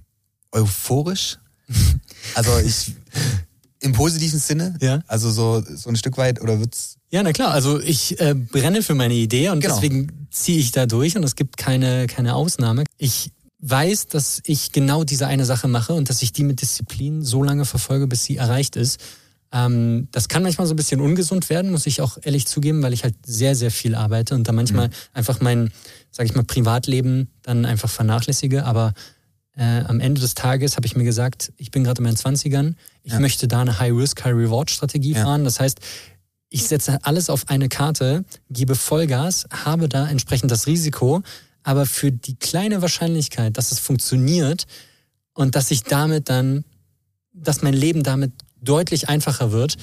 [0.53, 1.39] euphorisch?
[2.35, 2.93] also ich
[3.81, 4.77] im positiven Sinne?
[4.79, 5.03] Ja.
[5.07, 6.95] Also so, so ein Stück weit oder wird's?
[7.11, 7.51] Ja, na klar.
[7.51, 9.75] Also ich äh, brenne für meine Idee und genau.
[9.75, 12.85] deswegen ziehe ich da durch und es gibt keine, keine Ausnahme.
[12.97, 17.21] Ich weiß, dass ich genau diese eine Sache mache und dass ich die mit Disziplin
[17.21, 18.99] so lange verfolge, bis sie erreicht ist.
[19.51, 22.93] Ähm, das kann manchmal so ein bisschen ungesund werden, muss ich auch ehrlich zugeben, weil
[22.93, 24.93] ich halt sehr, sehr viel arbeite und da manchmal mhm.
[25.13, 25.71] einfach mein,
[26.11, 28.65] sag ich mal, Privatleben dann einfach vernachlässige.
[28.65, 28.93] Aber
[29.57, 32.75] äh, am Ende des Tages habe ich mir gesagt, ich bin gerade in meinen Zwanzigern,
[33.03, 33.19] ich ja.
[33.19, 35.23] möchte da eine High-Risk, High-Reward-Strategie ja.
[35.23, 35.43] fahren.
[35.43, 35.79] Das heißt,
[36.49, 41.21] ich setze alles auf eine Karte, gebe Vollgas, habe da entsprechend das Risiko,
[41.69, 44.65] aber für die kleine Wahrscheinlichkeit, dass es funktioniert
[45.35, 46.65] und dass ich damit dann,
[47.31, 49.77] dass mein Leben damit deutlich einfacher wird,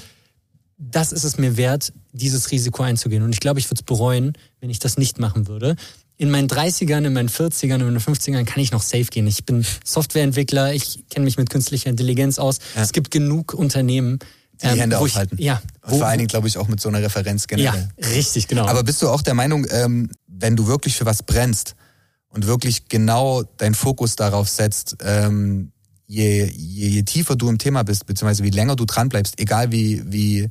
[0.78, 3.22] das ist es mir wert, dieses Risiko einzugehen.
[3.22, 5.76] Und ich glaube, ich würde es bereuen, wenn ich das nicht machen würde.
[6.16, 9.28] In meinen 30ern, in meinen 40ern, in meinen 50ern kann ich noch safe gehen.
[9.28, 12.58] Ich bin Softwareentwickler, ich kenne mich mit künstlicher Intelligenz aus.
[12.74, 12.82] Ja.
[12.82, 14.18] Es gibt genug Unternehmen,
[14.54, 15.36] die, die ähm, Hände aufhalten.
[15.38, 15.62] Ich, ja.
[15.82, 17.90] Vor allen Dingen, glaube ich, auch mit so einer Referenz generell.
[17.96, 18.66] Ja, richtig, genau.
[18.66, 21.74] Aber bist du auch der Meinung, ähm, wenn du wirklich für was brennst
[22.28, 25.72] und wirklich genau deinen Fokus darauf setzt, ähm,
[26.06, 29.72] je, je, je tiefer du im Thema bist, beziehungsweise wie länger du dran bleibst, egal
[29.72, 30.48] wie, wie,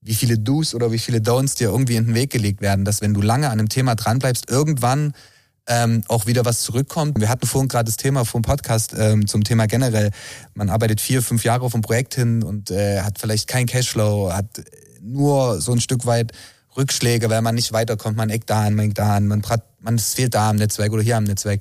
[0.00, 3.00] wie viele Do's oder wie viele Don'ts dir irgendwie in den Weg gelegt werden, dass
[3.00, 5.14] wenn du lange an einem Thema dran bleibst, irgendwann
[5.66, 7.20] ähm, auch wieder was zurückkommt.
[7.20, 10.10] Wir hatten vorhin gerade das Thema vom Podcast ähm, zum Thema generell.
[10.54, 14.32] Man arbeitet vier, fünf Jahre auf ein Projekt hin und äh, hat vielleicht kein Cashflow,
[14.32, 14.62] hat
[15.00, 16.32] nur so ein Stück weit
[16.76, 19.42] Rückschläge, weil man nicht weiterkommt, man eckt da an, man eckt da an, man,
[19.80, 21.60] man es fehlt da am Netzwerk oder hier am Netzwerk.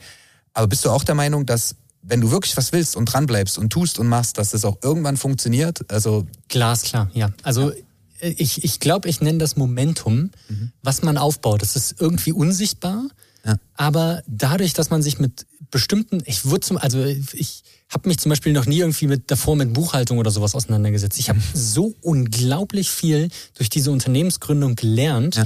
[0.54, 3.72] Aber bist du auch der Meinung, dass wenn du wirklich was willst und dranbleibst und
[3.72, 5.92] tust und machst, dass das auch irgendwann funktioniert?
[5.92, 7.32] Also Glasklar, ja.
[7.44, 7.78] Also ja.
[8.20, 10.72] ich, ich glaube, ich nenne das Momentum, mhm.
[10.82, 11.62] was man aufbaut.
[11.62, 13.04] Das ist irgendwie unsichtbar,
[13.46, 13.56] ja.
[13.76, 18.30] aber dadurch, dass man sich mit bestimmten, ich würde zum, also ich habe mich zum
[18.30, 21.20] Beispiel noch nie irgendwie mit davor mit Buchhaltung oder sowas auseinandergesetzt.
[21.20, 21.44] Ich habe mhm.
[21.54, 25.44] so unglaublich viel durch diese Unternehmensgründung gelernt, ja.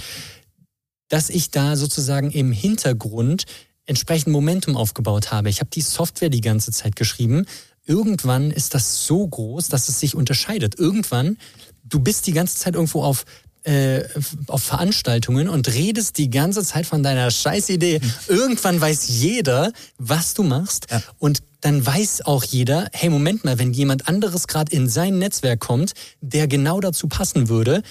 [1.08, 3.46] dass ich da sozusagen im Hintergrund
[3.86, 5.50] entsprechend Momentum aufgebaut habe.
[5.50, 7.46] Ich habe die Software die ganze Zeit geschrieben.
[7.86, 10.78] Irgendwann ist das so groß, dass es sich unterscheidet.
[10.78, 11.38] Irgendwann,
[11.84, 13.26] du bist die ganze Zeit irgendwo auf
[13.64, 14.04] äh,
[14.48, 18.02] auf Veranstaltungen und redest die ganze Zeit von deiner Scheißidee.
[18.02, 18.12] Hm.
[18.28, 21.02] Irgendwann weiß jeder, was du machst ja.
[21.18, 25.62] und dann weiß auch jeder, hey, Moment mal, wenn jemand anderes gerade in sein Netzwerk
[25.62, 27.82] kommt, der genau dazu passen würde,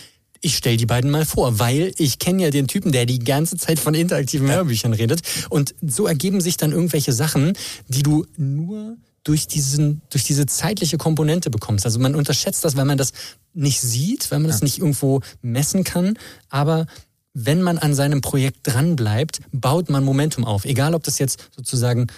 [0.42, 3.56] ich stell die beiden mal vor, weil ich kenne ja den Typen, der die ganze
[3.56, 5.22] Zeit von interaktiven Hörbüchern redet.
[5.48, 7.54] Und so ergeben sich dann irgendwelche Sachen,
[7.88, 11.86] die du nur durch, diesen, durch diese zeitliche Komponente bekommst.
[11.86, 13.12] Also man unterschätzt das, weil man das
[13.54, 16.18] nicht sieht, weil man das nicht irgendwo messen kann.
[16.50, 16.86] Aber
[17.32, 20.66] wenn man an seinem Projekt dranbleibt, baut man Momentum auf.
[20.66, 22.08] Egal, ob das jetzt sozusagen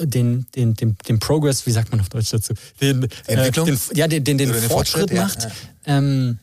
[0.00, 2.54] den, den, den, den Progress, wie sagt man auf Deutsch dazu?
[2.80, 3.68] Den, Entwicklung?
[3.68, 5.42] Äh, den, ja, den, den, den Fortschritt, Fortschritt macht.
[5.42, 5.50] Ja,
[5.86, 5.98] ja.
[5.98, 6.38] Ähm,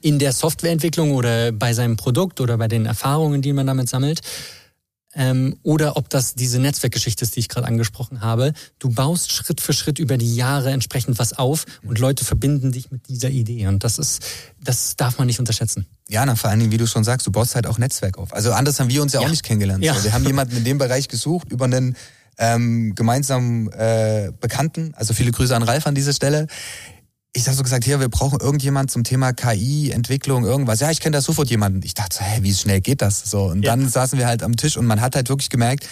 [0.00, 4.20] in der Softwareentwicklung oder bei seinem Produkt oder bei den Erfahrungen, die man damit sammelt.
[5.16, 8.52] Ähm, oder ob das diese Netzwerkgeschichte ist, die ich gerade angesprochen habe.
[8.78, 12.90] Du baust Schritt für Schritt über die Jahre entsprechend was auf und Leute verbinden dich
[12.90, 13.66] mit dieser Idee.
[13.68, 14.24] Und das ist,
[14.62, 15.86] das darf man nicht unterschätzen.
[16.08, 18.34] Ja, na, vor allen Dingen, wie du schon sagst, du baust halt auch Netzwerk auf.
[18.34, 19.26] Also anders haben wir uns ja, ja.
[19.26, 19.84] auch nicht kennengelernt.
[19.84, 19.94] Ja.
[19.94, 21.96] So, wir haben jemanden in dem Bereich gesucht über einen
[22.38, 24.92] ähm, gemeinsamen äh, Bekannten.
[24.96, 26.46] Also viele Grüße an Ralf an dieser Stelle
[27.36, 30.78] ich habe so gesagt, hier, wir brauchen irgendjemand zum Thema KI, Entwicklung, irgendwas.
[30.80, 31.82] Ja, ich kenne da sofort jemanden.
[31.84, 33.28] Ich dachte, hä, wie schnell geht das?
[33.28, 33.72] So und ja.
[33.72, 35.86] dann saßen wir halt am Tisch und man hat halt wirklich gemerkt,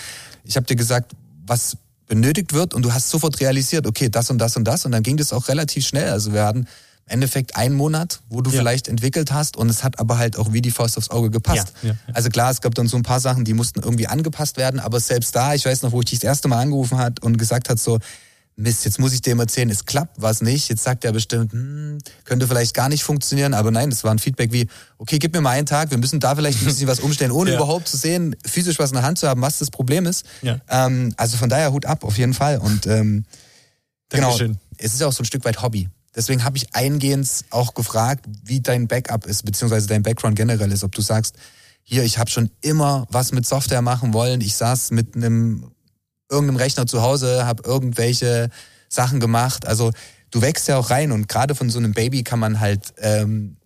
[0.45, 1.12] ich habe dir gesagt,
[1.45, 1.76] was
[2.07, 5.03] benötigt wird und du hast sofort realisiert, okay, das und das und das und dann
[5.03, 6.11] ging das auch relativ schnell.
[6.11, 6.68] Also wir hatten
[7.12, 8.58] Endeffekt einen Monat, wo du ja.
[8.58, 11.72] vielleicht entwickelt hast und es hat aber halt auch wie die Faust aufs Auge gepasst.
[11.82, 14.80] Ja, also klar, es gab dann so ein paar Sachen, die mussten irgendwie angepasst werden,
[14.80, 17.38] aber selbst da, ich weiß noch, wo ich dich das erste Mal angerufen hat und
[17.38, 17.98] gesagt hat so,
[18.54, 20.68] Mist, jetzt muss ich dem erzählen, es klappt was nicht.
[20.68, 23.54] Jetzt sagt er bestimmt, hm, könnte vielleicht gar nicht funktionieren.
[23.54, 26.20] Aber nein, das war ein Feedback wie, okay, gib mir mal einen Tag, wir müssen
[26.20, 27.56] da vielleicht ein bisschen was umstellen, ohne ja.
[27.56, 30.26] überhaupt zu sehen, physisch was in der Hand zu haben, was das Problem ist.
[30.42, 30.58] Ja.
[30.68, 32.58] Ähm, also von daher Hut ab, auf jeden Fall.
[32.58, 33.24] Und ähm,
[34.10, 34.38] genau,
[34.76, 35.88] es ist auch so ein Stück weit Hobby.
[36.14, 40.84] Deswegen habe ich eingehend auch gefragt, wie dein Backup ist, beziehungsweise dein Background generell ist.
[40.84, 41.36] Ob du sagst,
[41.82, 44.40] hier, ich habe schon immer was mit Software machen wollen.
[44.40, 45.72] Ich saß mit einem
[46.30, 48.50] irgendeinem Rechner zu Hause, habe irgendwelche
[48.88, 49.66] Sachen gemacht.
[49.66, 49.92] Also
[50.30, 53.56] du wächst ja auch rein und gerade von so einem Baby kann man halt ähm,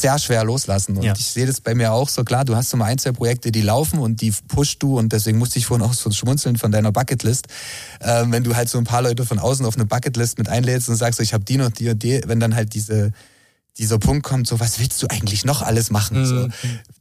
[0.00, 0.96] sehr schwer loslassen.
[0.96, 1.14] Und ja.
[1.16, 2.44] ich sehe das bei mir auch so klar.
[2.44, 5.38] Du hast so mal ein, zwei Projekte, die laufen und die pushst du und deswegen
[5.38, 7.46] musste ich vorhin auch so schmunzeln von deiner Bucketlist.
[8.00, 10.88] Ähm, wenn du halt so ein paar Leute von außen auf eine Bucketlist mit einlädst
[10.88, 13.12] und sagst, so, ich habe die und die und die, wenn dann halt diese
[13.78, 16.20] dieser Punkt kommt, so was willst du eigentlich noch alles machen?
[16.20, 16.26] Mhm.
[16.26, 16.48] So,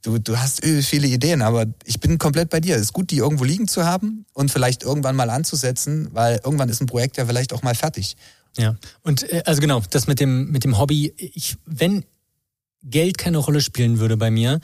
[0.04, 2.76] du, du hast viele Ideen, aber ich bin komplett bei dir.
[2.76, 6.70] Es ist gut, die irgendwo liegen zu haben und vielleicht irgendwann mal anzusetzen, weil irgendwann
[6.70, 8.16] ist ein Projekt ja vielleicht auch mal fertig.
[8.58, 12.06] Ja, und äh, also genau, das mit dem, mit dem Hobby, ich, wenn
[12.84, 14.60] Geld keine Rolle spielen würde bei mir,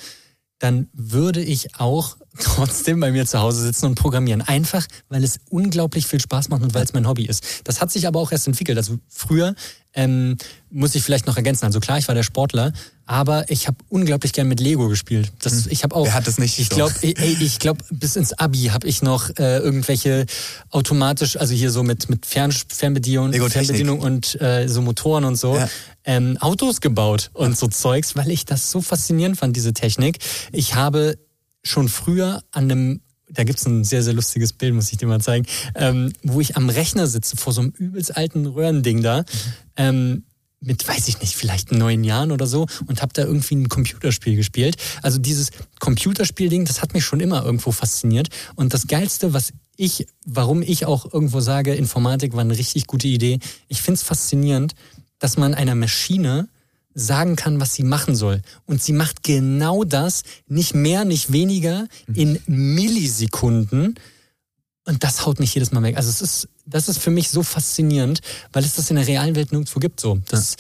[0.59, 4.41] dann würde ich auch trotzdem bei mir zu Hause sitzen und programmieren.
[4.41, 7.61] Einfach, weil es unglaublich viel Spaß macht und weil es mein Hobby ist.
[7.63, 8.77] Das hat sich aber auch erst entwickelt.
[8.77, 9.55] Also früher
[9.93, 10.37] ähm,
[10.69, 11.65] muss ich vielleicht noch ergänzen.
[11.65, 12.73] Also klar, ich war der Sportler,
[13.05, 15.31] aber ich habe unglaublich gern mit Lego gespielt.
[15.41, 15.71] Das, hm.
[15.71, 16.05] ich habe auch.
[16.05, 16.59] Wer hat das nicht?
[16.59, 17.07] Ich glaube, so.
[17.07, 20.25] ey, ich glaube, bis ins Abi habe ich noch äh, irgendwelche
[20.69, 25.55] automatisch, also hier so mit mit Fern, Fernbedienung, Fernbedienung und äh, so Motoren und so.
[25.55, 25.69] Ja.
[26.07, 30.17] Ähm, Autos gebaut und so Zeugs, weil ich das so faszinierend fand, diese Technik.
[30.51, 31.19] Ich habe
[31.63, 35.19] schon früher an einem da gibt's ein sehr, sehr lustiges Bild, muss ich dir mal
[35.19, 35.45] zeigen,
[35.75, 39.25] ähm, wo ich am Rechner sitze, vor so einem übelst alten Röhrending da,
[39.75, 40.23] ähm,
[40.59, 44.35] mit, weiß ich nicht, vielleicht neun Jahren oder so und habe da irgendwie ein Computerspiel
[44.35, 44.77] gespielt.
[45.03, 48.29] Also dieses Computerspielding, das hat mich schon immer irgendwo fasziniert.
[48.55, 53.07] Und das Geilste, was ich, warum ich auch irgendwo sage, Informatik war eine richtig gute
[53.07, 54.73] Idee, ich find's faszinierend,
[55.19, 56.47] dass man einer Maschine
[56.93, 58.41] sagen kann, was sie machen soll.
[58.65, 63.95] Und sie macht genau das, nicht mehr, nicht weniger, in Millisekunden.
[64.85, 65.97] Und das haut mich jedes Mal weg.
[65.97, 69.35] Also es ist, das ist für mich so faszinierend, weil es das in der realen
[69.35, 69.99] Welt nirgendwo gibt.
[69.99, 70.55] So, das,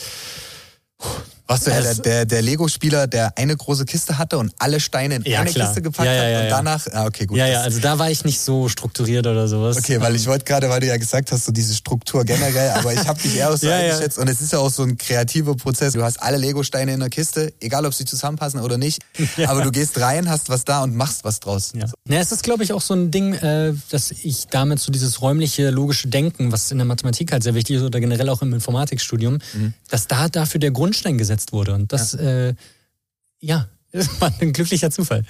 [0.99, 1.07] ja.
[1.47, 5.15] Warst du ja der, der, der Lego-Spieler, der eine große Kiste hatte und alle Steine
[5.15, 5.67] in ja, eine klar.
[5.67, 7.37] Kiste gepackt ja, ja, hat und danach, ah, okay, gut.
[7.37, 9.77] Ja, ja, also da war ich nicht so strukturiert oder sowas.
[9.77, 12.93] Okay, weil ich wollte gerade, weil du ja gesagt hast, so diese Struktur generell, aber
[12.93, 15.93] ich habe dich eher so eingeschätzt und es ist ja auch so ein kreativer Prozess.
[15.93, 19.01] Du hast alle Lego-Steine in der Kiste, egal ob sie zusammenpassen oder nicht,
[19.47, 21.71] aber du gehst rein, hast was da und machst was draus.
[21.73, 24.91] Ja, ja es ist, glaube ich, auch so ein Ding, äh, dass ich damit so
[24.91, 28.41] dieses räumliche, logische Denken, was in der Mathematik halt sehr wichtig ist oder generell auch
[28.41, 29.73] im Informatikstudium, mhm.
[29.89, 32.53] dass da dafür der Grundstein gesetzt wurde und das äh,
[33.39, 33.67] ja,
[34.19, 35.23] war ein glücklicher Zufall.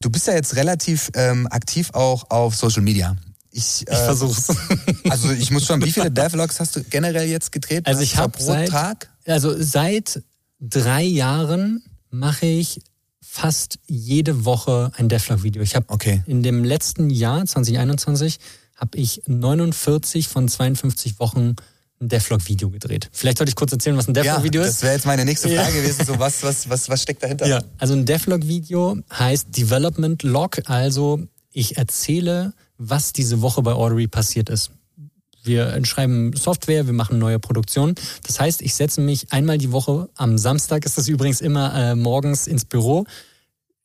[0.00, 3.16] Du bist ja jetzt relativ ähm, aktiv auch auf Social Media.
[3.52, 4.48] Ich, äh, ich versuch's.
[5.08, 7.86] Also ich muss schon, wie viele Devlogs hast du generell jetzt gedreht?
[7.86, 9.10] Also ich habe pro seit, Tag?
[9.26, 10.22] Also seit
[10.58, 12.80] drei Jahren mache ich
[13.20, 15.62] fast jede Woche ein Devlog-Video.
[15.62, 16.22] Ich habe okay.
[16.26, 18.38] in dem letzten Jahr, 2021,
[18.76, 21.56] habe ich 49 von 52 Wochen
[22.02, 23.08] ein Devlog-Video gedreht.
[23.12, 24.76] Vielleicht sollte ich kurz erzählen, was ein Devlog-Video ja, ist.
[24.76, 25.82] Das wäre jetzt meine nächste Frage ja.
[25.82, 26.04] gewesen.
[26.04, 27.46] So, was, was, was, was steckt dahinter?
[27.46, 30.60] Ja, also ein Devlog-Video heißt Development Log.
[30.66, 34.72] Also ich erzähle, was diese Woche bei Ordery passiert ist.
[35.44, 37.94] Wir schreiben Software, wir machen neue Produktionen.
[38.24, 41.94] Das heißt, ich setze mich einmal die Woche, am Samstag ist das übrigens immer äh,
[41.96, 43.06] morgens ins Büro,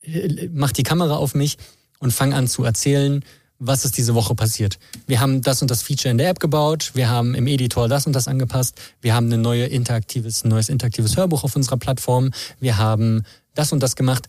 [0.02, 1.58] äh, mache die Kamera auf mich
[1.98, 3.24] und fange an zu erzählen,
[3.58, 4.78] was ist diese Woche passiert.
[5.06, 8.06] Wir haben das und das Feature in der App gebaut, wir haben im Editor das
[8.06, 12.30] und das angepasst, wir haben ein neue interaktives, neues interaktives Hörbuch auf unserer Plattform,
[12.60, 14.28] wir haben das und das gemacht.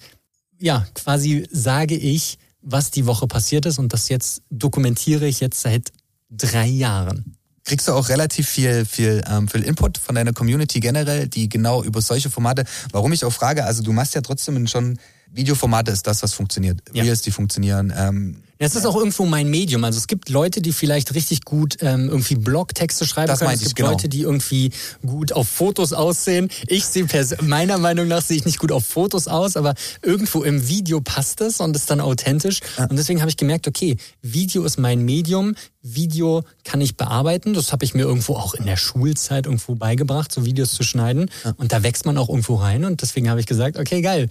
[0.57, 5.61] Ja, quasi sage ich, was die Woche passiert ist und das jetzt dokumentiere ich jetzt
[5.61, 5.91] seit
[6.29, 7.35] drei Jahren.
[7.63, 11.83] Kriegst du auch relativ viel, viel, ähm, viel Input von deiner Community generell, die genau
[11.83, 14.97] über solche Formate, warum ich auch frage, also du machst ja trotzdem schon
[15.31, 16.81] Videoformate ist das, was funktioniert.
[16.93, 17.03] Ja.
[17.03, 17.93] Reels, die funktionieren.
[17.95, 19.85] Ähm, es ist auch irgendwo mein Medium.
[19.85, 23.53] Also es gibt Leute, die vielleicht richtig gut ähm, irgendwie Blogtexte schreiben das können.
[23.53, 23.91] Es gibt genau.
[23.91, 24.71] Leute, die irgendwie
[25.01, 26.49] gut auf Fotos aussehen.
[26.67, 27.07] Ich sehe
[27.41, 31.39] meiner Meinung nach sehe ich nicht gut auf Fotos aus, aber irgendwo im Video passt
[31.39, 32.59] es und ist dann authentisch.
[32.77, 32.87] Ja.
[32.87, 35.55] Und deswegen habe ich gemerkt, okay, Video ist mein Medium.
[35.81, 37.53] Video kann ich bearbeiten.
[37.53, 41.31] Das habe ich mir irgendwo auch in der Schulzeit irgendwo beigebracht, so Videos zu schneiden.
[41.45, 41.53] Ja.
[41.55, 42.83] Und da wächst man auch irgendwo rein.
[42.83, 44.27] Und deswegen habe ich gesagt, okay, geil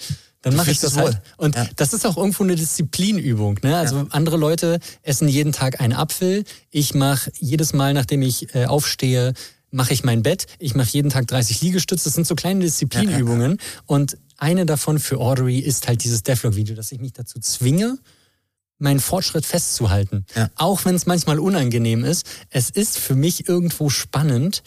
[0.49, 1.21] dann mache ich das halt.
[1.37, 1.67] Und ja.
[1.77, 3.61] das ist auch irgendwo eine Disziplinübung.
[3.63, 3.77] Ne?
[3.77, 4.07] Also ja.
[4.11, 6.45] andere Leute essen jeden Tag einen Apfel.
[6.71, 9.35] Ich mache jedes Mal, nachdem ich äh, aufstehe,
[9.71, 10.47] mache ich mein Bett.
[10.59, 12.05] Ich mache jeden Tag 30 Liegestütze.
[12.05, 13.53] Das sind so kleine Disziplinübungen.
[13.53, 17.99] Ja, und eine davon für Audrey ist halt dieses Devlog-Video, dass ich mich dazu zwinge,
[18.79, 20.25] meinen Fortschritt festzuhalten.
[20.55, 22.27] Auch wenn es manchmal unangenehm ist.
[22.51, 24.63] Es ist für mich irgendwo spannend,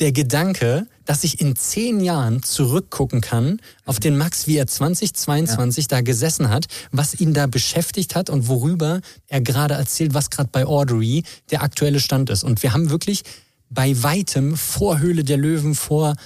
[0.00, 5.84] der Gedanke, dass ich in zehn Jahren zurückgucken kann auf den Max, wie er 2022
[5.84, 5.88] ja.
[5.88, 10.48] da gesessen hat, was ihn da beschäftigt hat und worüber er gerade erzählt, was gerade
[10.50, 12.42] bei Audrey der aktuelle Stand ist.
[12.42, 13.22] Und wir haben wirklich
[13.70, 16.16] bei weitem vor Höhle der Löwen, vor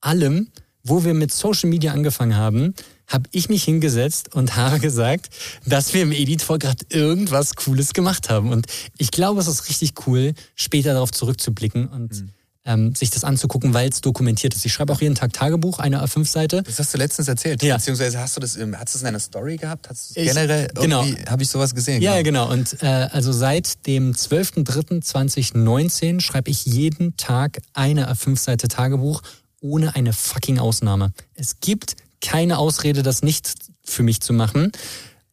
[0.00, 0.48] allem,
[0.82, 2.74] wo wir mit Social Media angefangen haben,
[3.06, 5.30] habe ich mich hingesetzt und habe gesagt,
[5.64, 8.50] dass wir im Editor gerade irgendwas Cooles gemacht haben.
[8.50, 8.66] Und
[8.98, 12.30] ich glaube, es ist richtig cool, später darauf zurückzublicken und mhm
[12.64, 14.64] ähm, sich das anzugucken, weil es dokumentiert ist.
[14.64, 16.62] Ich schreibe auch jeden Tag Tagebuch, eine A5-Seite.
[16.62, 17.62] Das hast du letztens erzählt.
[17.62, 17.76] Ja.
[17.76, 19.90] Beziehungsweise hast du das, hast du das in einer Story gehabt?
[19.90, 21.04] Hast ich, generell genau.
[21.28, 22.00] habe ich sowas gesehen?
[22.00, 22.48] Ja, genau.
[22.48, 22.52] genau.
[22.52, 29.22] Und äh, also seit dem 12.03.2019 schreibe ich jeden Tag eine A5-Seite Tagebuch
[29.60, 31.12] ohne eine fucking Ausnahme.
[31.34, 34.72] Es gibt keine Ausrede, das nicht für mich zu machen.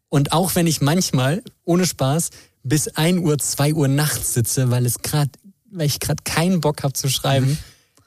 [0.09, 2.31] Und auch wenn ich manchmal, ohne Spaß,
[2.63, 5.31] bis 1 Uhr, 2 Uhr nachts sitze, weil es gerade
[5.71, 7.47] weil ich gerade keinen Bock habe zu schreiben.
[7.47, 7.57] Mhm.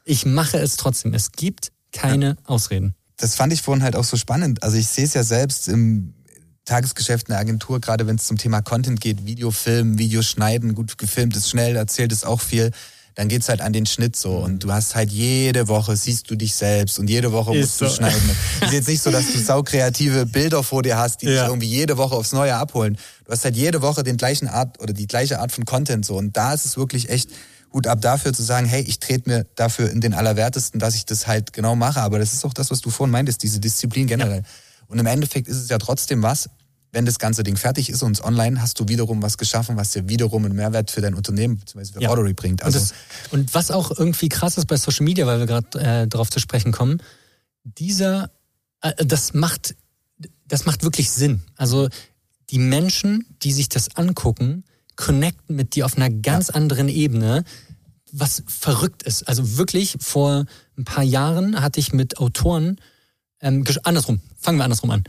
[0.04, 1.14] Ich mache es trotzdem.
[1.14, 2.36] Es gibt keine ja.
[2.44, 2.94] Ausreden.
[3.16, 4.62] Das fand ich vorhin halt auch so spannend.
[4.62, 6.14] Also ich sehe es ja selbst im
[6.64, 10.74] Tagesgeschäft in der Agentur, gerade wenn es zum Thema Content geht, Video filmen, Video schneiden,
[10.74, 12.70] gut gefilmt ist schnell, erzählt ist auch viel.
[13.14, 16.34] Dann geht's halt an den Schnitt so und du hast halt jede Woche siehst du
[16.34, 17.84] dich selbst und jede Woche musst so.
[17.84, 18.30] du schneiden.
[18.60, 21.32] Es ist jetzt nicht so, dass du saukreative Bilder vor dir hast, die ja.
[21.32, 22.98] dich irgendwie jede Woche aufs Neue abholen.
[23.24, 26.16] Du hast halt jede Woche den gleichen Art oder die gleiche Art von Content so
[26.16, 27.30] und da ist es wirklich echt
[27.74, 31.04] Hut ab dafür zu sagen, hey, ich trete mir dafür in den Allerwertesten, dass ich
[31.04, 32.00] das halt genau mache.
[32.00, 34.42] Aber das ist auch das, was du vorhin meintest, diese Disziplin generell.
[34.42, 34.48] Ja.
[34.86, 36.48] Und im Endeffekt ist es ja trotzdem was,
[36.92, 39.90] wenn das ganze Ding fertig ist und es online, hast du wiederum was geschaffen, was
[39.90, 41.94] dir wiederum einen Mehrwert für dein Unternehmen bzw.
[41.94, 42.10] für ja.
[42.10, 42.62] Ordery bringt.
[42.62, 42.94] Also und, das,
[43.32, 46.38] und, was auch irgendwie krass ist bei Social Media, weil wir gerade äh, darauf zu
[46.38, 47.02] sprechen kommen,
[47.64, 48.30] dieser,
[48.82, 49.74] äh, das macht,
[50.46, 51.42] das macht wirklich Sinn.
[51.56, 51.88] Also
[52.50, 54.62] die Menschen, die sich das angucken,
[54.96, 56.54] connecten mit dir auf einer ganz ja.
[56.54, 57.44] anderen Ebene,
[58.12, 59.26] was verrückt ist.
[59.28, 60.46] Also wirklich, vor
[60.78, 62.76] ein paar Jahren hatte ich mit Autoren,
[63.40, 65.04] ähm, andersrum, fangen wir andersrum an.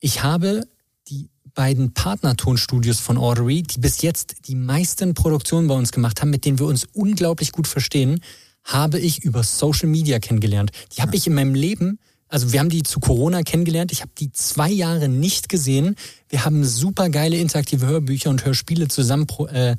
[0.00, 0.66] Ich habe
[1.08, 6.30] die beiden Partnertonstudios von Audrey, die bis jetzt die meisten Produktionen bei uns gemacht haben,
[6.30, 8.20] mit denen wir uns unglaublich gut verstehen,
[8.64, 10.70] habe ich über Social Media kennengelernt.
[10.96, 11.98] Die habe ich in meinem Leben,
[12.28, 15.96] also wir haben die zu Corona kennengelernt, ich habe die zwei Jahre nicht gesehen.
[16.28, 19.76] Wir haben super geile interaktive Hörbücher und Hörspiele zusammen pro, äh,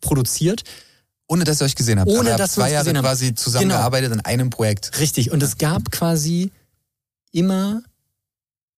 [0.00, 0.62] produziert.
[1.26, 2.10] Ohne dass ihr euch gesehen habt.
[2.10, 4.98] Ohne dass wir zwei uns Jahre quasi zusammengearbeitet in einem Projekt.
[4.98, 5.30] Richtig.
[5.30, 6.52] Und es gab quasi
[7.32, 7.82] immer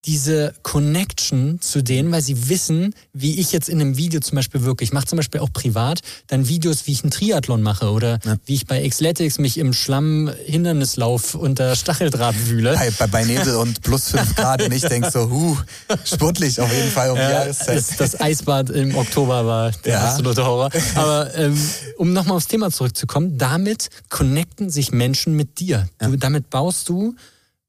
[0.06, 4.62] diese Connection zu denen, weil sie wissen, wie ich jetzt in einem Video zum Beispiel
[4.62, 4.82] wirke.
[4.82, 8.36] Ich mache zum Beispiel auch privat dann Videos, wie ich einen Triathlon mache oder Ja.
[8.46, 12.74] wie ich bei Xletics mich im Schlamm Hindernislauf unter Stacheldraht wühle.
[12.74, 15.56] Bei, bei, bei Nebel und plus fünf Grad und ich denk so, huh,
[16.04, 17.76] sportlich auf jeden Fall um Ja, Jahreszeit.
[17.76, 20.08] das, das Eisbad im Oktober war der Ja.
[20.08, 20.70] absolute Horror.
[20.94, 21.58] Aber ähm,
[21.98, 25.88] um nochmal aufs Thema zurückzukommen, damit connecten sich Menschen mit dir.
[25.98, 27.14] Du, damit baust du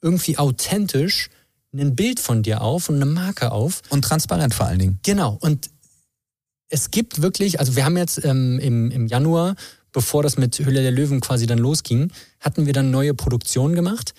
[0.02, 1.30] irgendwie authentisch
[1.74, 3.82] ein Bild von dir auf und eine Marke auf.
[3.90, 5.00] Und transparent vor allen Dingen.
[5.04, 5.38] Genau.
[5.40, 5.70] Und
[6.70, 9.56] es gibt wirklich, also wir haben jetzt ähm, im, im Januar,
[9.92, 14.14] bevor das mit Hülle der Löwen quasi dann losging, hatten wir dann neue Produktionen gemacht.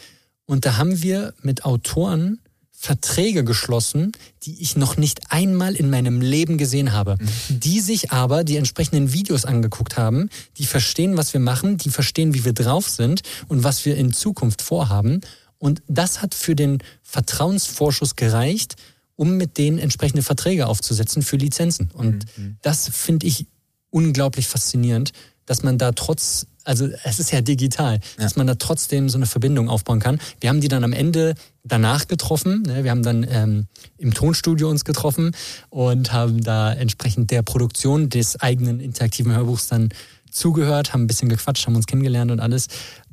[0.46, 2.38] Und da haben wir mit Autoren
[2.82, 4.10] Verträge geschlossen,
[4.42, 7.16] die ich noch nicht einmal in meinem Leben gesehen habe.
[7.48, 12.34] Die sich aber die entsprechenden Videos angeguckt haben, die verstehen, was wir machen, die verstehen,
[12.34, 15.20] wie wir drauf sind und was wir in Zukunft vorhaben.
[15.62, 18.74] Und das hat für den Vertrauensvorschuss gereicht,
[19.14, 21.88] um mit denen entsprechende Verträge aufzusetzen für Lizenzen.
[21.92, 22.26] Und
[22.62, 23.46] das finde ich
[23.90, 25.12] unglaublich faszinierend,
[25.46, 29.26] dass man da trotz, also es ist ja digital, dass man da trotzdem so eine
[29.26, 30.18] Verbindung aufbauen kann.
[30.40, 32.62] Wir haben die dann am Ende danach getroffen.
[32.62, 32.82] Ne?
[32.82, 33.66] Wir haben dann ähm,
[33.98, 35.30] im Tonstudio uns getroffen
[35.70, 39.90] und haben da entsprechend der Produktion des eigenen interaktiven Hörbuchs dann
[40.28, 42.66] zugehört, haben ein bisschen gequatscht, haben uns kennengelernt und alles.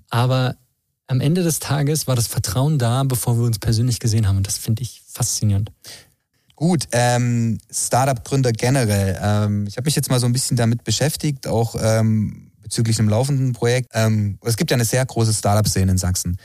[0.10, 0.56] Aber
[1.10, 4.38] am Ende des Tages war das Vertrauen da, bevor wir uns persönlich gesehen haben.
[4.38, 5.72] Und das finde ich faszinierend.
[6.56, 9.20] Gut, ähm, Startup-Gründer generell.
[9.22, 13.10] Ähm, ich habe mich jetzt mal so ein bisschen damit beschäftigt, auch ähm, bezüglich einem
[13.10, 13.90] laufenden Projekt.
[13.94, 16.38] Ähm, es gibt ja eine sehr große Startup-Szene in Sachsen.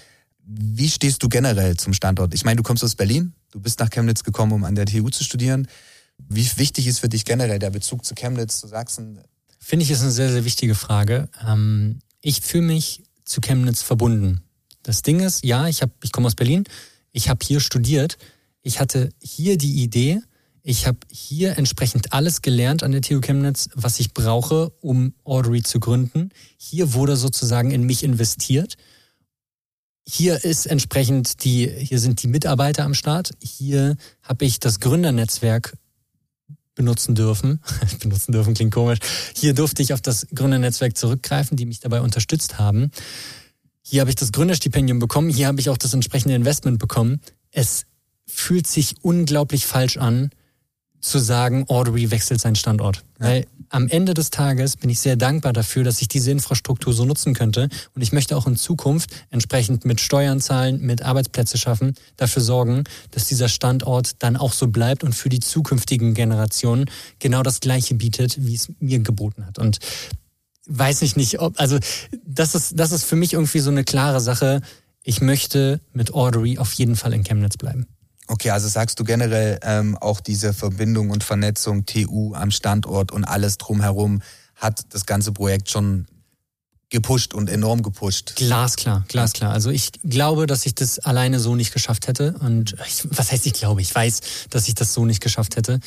[0.46, 2.32] Wie stehst du generell zum Standort?
[2.32, 5.10] Ich meine, du kommst aus Berlin, du bist nach Chemnitz gekommen, um an der TU
[5.10, 5.68] zu studieren.
[6.16, 9.18] Wie wichtig ist für dich generell der Bezug zu Chemnitz, zu Sachsen?
[9.58, 11.28] Finde ich, ist eine sehr, sehr wichtige Frage.
[11.46, 14.43] Ähm, ich fühle mich zu Chemnitz verbunden.
[14.84, 16.64] Das Ding ist, ja, ich, hab, ich komme aus Berlin,
[17.10, 18.18] ich habe hier studiert,
[18.62, 20.20] ich hatte hier die Idee,
[20.62, 25.62] ich habe hier entsprechend alles gelernt an der TU Chemnitz, was ich brauche, um Audrey
[25.62, 26.30] zu gründen.
[26.56, 28.76] Hier wurde sozusagen in mich investiert.
[30.06, 33.32] Hier ist entsprechend die, hier sind die Mitarbeiter am Start.
[33.42, 35.76] Hier habe ich das Gründernetzwerk
[36.74, 37.60] benutzen dürfen.
[38.00, 38.98] benutzen dürfen klingt komisch.
[39.34, 42.90] Hier durfte ich auf das Gründernetzwerk zurückgreifen, die mich dabei unterstützt haben.
[43.86, 45.28] Hier habe ich das Gründerstipendium bekommen.
[45.28, 47.20] Hier habe ich auch das entsprechende Investment bekommen.
[47.50, 47.84] Es
[48.26, 50.30] fühlt sich unglaublich falsch an,
[51.00, 53.04] zu sagen, Audrey wechselt seinen Standort.
[53.20, 53.26] Ja.
[53.26, 57.04] Weil am Ende des Tages bin ich sehr dankbar dafür, dass ich diese Infrastruktur so
[57.04, 57.68] nutzen könnte.
[57.94, 62.84] Und ich möchte auch in Zukunft entsprechend mit Steuern zahlen, mit Arbeitsplätze schaffen, dafür sorgen,
[63.10, 66.86] dass dieser Standort dann auch so bleibt und für die zukünftigen Generationen
[67.18, 69.58] genau das Gleiche bietet, wie es mir geboten hat.
[69.58, 69.80] Und
[70.66, 71.78] weiß ich nicht, ob, also
[72.24, 74.60] das ist, das ist für mich irgendwie so eine klare Sache.
[75.02, 77.86] Ich möchte mit Audrey auf jeden Fall in Chemnitz bleiben.
[78.26, 83.24] Okay, also sagst du generell ähm, auch diese Verbindung und Vernetzung TU am Standort und
[83.24, 84.22] alles drumherum
[84.54, 86.06] hat das ganze Projekt schon
[86.88, 88.36] gepusht und enorm gepusht.
[88.36, 89.52] Glasklar, glasklar.
[89.52, 92.34] Also ich glaube, dass ich das alleine so nicht geschafft hätte.
[92.38, 93.82] Und ich, was heißt ich glaube?
[93.82, 95.80] Ich weiß, dass ich das so nicht geschafft hätte.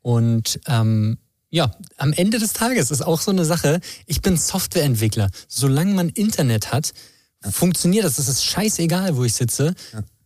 [0.00, 1.18] Und ähm,
[1.54, 5.30] ja, am Ende des Tages ist auch so eine Sache, ich bin Softwareentwickler.
[5.46, 6.92] Solange man Internet hat,
[7.48, 8.18] funktioniert das.
[8.18, 9.74] Es ist scheißegal, wo ich sitze.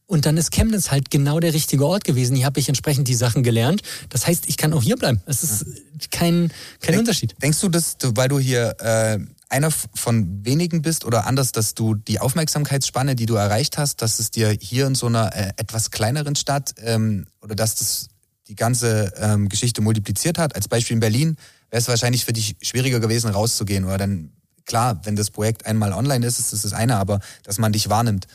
[0.07, 2.35] Und dann ist Chemnitz halt genau der richtige Ort gewesen.
[2.35, 3.83] Hier habe ich entsprechend die Sachen gelernt.
[4.09, 5.21] Das heißt, ich kann auch hier bleiben.
[5.27, 5.67] Es ist
[6.11, 6.51] kein,
[6.81, 7.35] kein Denk- Unterschied.
[7.43, 9.19] Denkst du, dass du, weil du hier äh,
[9.51, 14.19] einer von wenigen bist oder anders, dass du die Aufmerksamkeitsspanne, die du erreicht hast, dass
[14.19, 18.09] es dir hier in so einer äh, etwas kleineren Stadt ähm, oder dass das
[18.49, 20.57] die ganze ähm, Geschichte multipliziert hat?
[20.57, 21.37] Als Beispiel in Berlin
[21.71, 24.33] wäre es wahrscheinlich für dich schwieriger gewesen, rauszugehen oder dann
[24.69, 27.89] klar, wenn das Projekt einmal online ist, ist das das eine, aber dass man dich
[27.89, 28.27] wahrnimmt.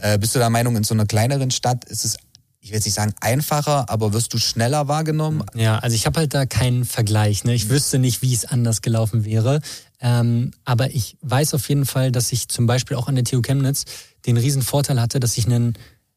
[0.00, 2.16] Äh, bist du der Meinung, in so einer kleineren Stadt ist es,
[2.60, 5.44] ich will jetzt nicht sagen einfacher, aber wirst du schneller wahrgenommen?
[5.54, 7.44] Ja, also ich habe halt da keinen Vergleich.
[7.44, 7.54] Ne?
[7.54, 9.60] Ich wüsste nicht, wie es anders gelaufen wäre.
[10.00, 13.40] Ähm, aber ich weiß auf jeden Fall, dass ich zum Beispiel auch an der TU
[13.40, 13.84] Chemnitz
[14.26, 15.74] den riesen Vorteil hatte, dass ich einen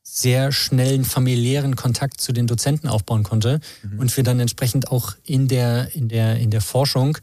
[0.07, 3.59] sehr schnellen familiären Kontakt zu den Dozenten aufbauen konnte
[3.97, 7.17] und wir dann entsprechend auch in der, in der, in der Forschung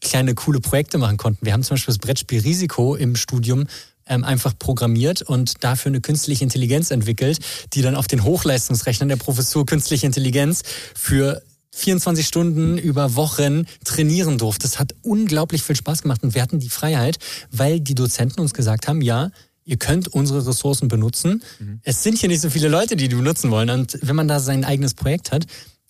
[0.00, 1.44] kleine coole Projekte machen konnten.
[1.44, 3.66] Wir haben zum Beispiel das Brettspiel Risiko im Studium
[4.06, 7.38] ähm, einfach programmiert und dafür eine künstliche Intelligenz entwickelt,
[7.74, 10.62] die dann auf den Hochleistungsrechnern der Professur künstliche Intelligenz
[10.94, 14.62] für 24 Stunden über Wochen trainieren durfte.
[14.62, 17.18] Das hat unglaublich viel Spaß gemacht und wir hatten die Freiheit,
[17.50, 19.30] weil die Dozenten uns gesagt haben, ja,
[19.66, 21.42] ihr könnt unsere Ressourcen benutzen.
[21.58, 21.80] Mhm.
[21.82, 23.68] Es sind hier nicht so viele Leute, die die benutzen wollen.
[23.68, 25.44] Und wenn man da sein eigenes Projekt hat,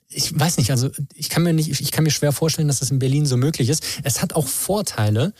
[0.08, 2.90] ich weiß nicht, also ich kann mir nicht, ich kann mir schwer vorstellen, dass das
[2.90, 3.84] in Berlin so möglich ist.
[4.02, 5.34] Es hat auch Vorteile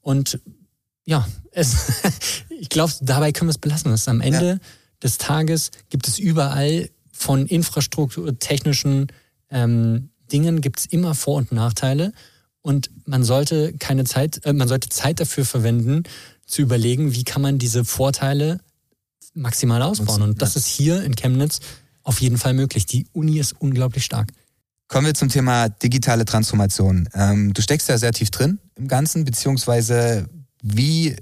[0.00, 0.38] und
[1.04, 2.02] ja, es,
[2.60, 3.92] ich glaube, dabei können wir es belassen.
[3.92, 4.58] Es am Ende ja.
[5.02, 9.06] des Tages gibt es überall von infrastrukturtechnischen
[9.50, 12.12] ähm, Dingen gibt es immer Vor- und Nachteile
[12.60, 16.02] und man sollte keine Zeit, äh, man sollte Zeit dafür verwenden,
[16.48, 18.60] zu überlegen, wie kann man diese Vorteile
[19.34, 20.22] maximal ausbauen.
[20.22, 21.60] Und das ist hier in Chemnitz
[22.02, 22.86] auf jeden Fall möglich.
[22.86, 24.32] Die Uni ist unglaublich stark.
[24.88, 27.08] Kommen wir zum Thema digitale Transformation.
[27.14, 30.26] Ähm, du steckst ja sehr tief drin im Ganzen, beziehungsweise
[30.62, 31.16] wie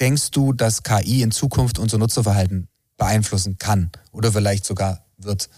[0.00, 5.48] denkst du, dass KI in Zukunft unser Nutzerverhalten beeinflussen kann oder vielleicht sogar wird?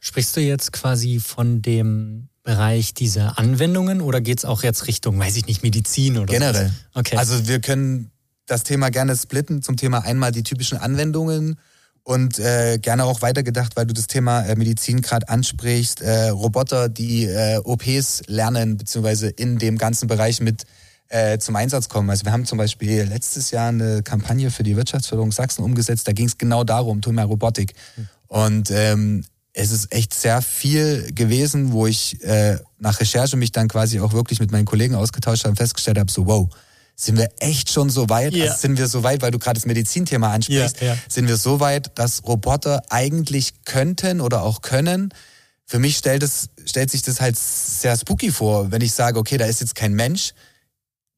[0.00, 5.18] Sprichst du jetzt quasi von dem Bereich dieser Anwendungen oder geht es auch jetzt Richtung,
[5.18, 6.68] weiß ich nicht, Medizin oder Generell.
[6.68, 7.00] So?
[7.00, 7.16] Okay.
[7.16, 8.10] Also wir können
[8.48, 11.58] das Thema gerne splitten zum Thema einmal die typischen Anwendungen
[12.02, 16.88] und äh, gerne auch weitergedacht, weil du das Thema äh, Medizin gerade ansprichst, äh, Roboter,
[16.88, 20.64] die äh, OPs lernen, beziehungsweise in dem ganzen Bereich mit
[21.10, 22.08] äh, zum Einsatz kommen.
[22.08, 26.12] Also wir haben zum Beispiel letztes Jahr eine Kampagne für die Wirtschaftsförderung Sachsen umgesetzt, da
[26.12, 27.74] ging es genau darum, Thema Robotik.
[28.26, 33.68] Und ähm, es ist echt sehr viel gewesen, wo ich äh, nach Recherche mich dann
[33.68, 36.48] quasi auch wirklich mit meinen Kollegen ausgetauscht habe und festgestellt habe, so wow,
[37.00, 38.46] sind wir echt schon so weit, ja.
[38.46, 40.98] also sind wir so weit, weil du gerade das Medizinthema ansprichst, ja, ja.
[41.08, 45.14] sind wir so weit, dass Roboter eigentlich könnten oder auch können.
[45.64, 49.36] Für mich stellt, es, stellt sich das halt sehr spooky vor, wenn ich sage, okay,
[49.36, 50.32] da ist jetzt kein Mensch,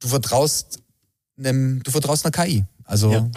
[0.00, 0.80] du vertraust
[1.38, 2.64] einem, du vertraust einer KI.
[2.84, 3.30] Also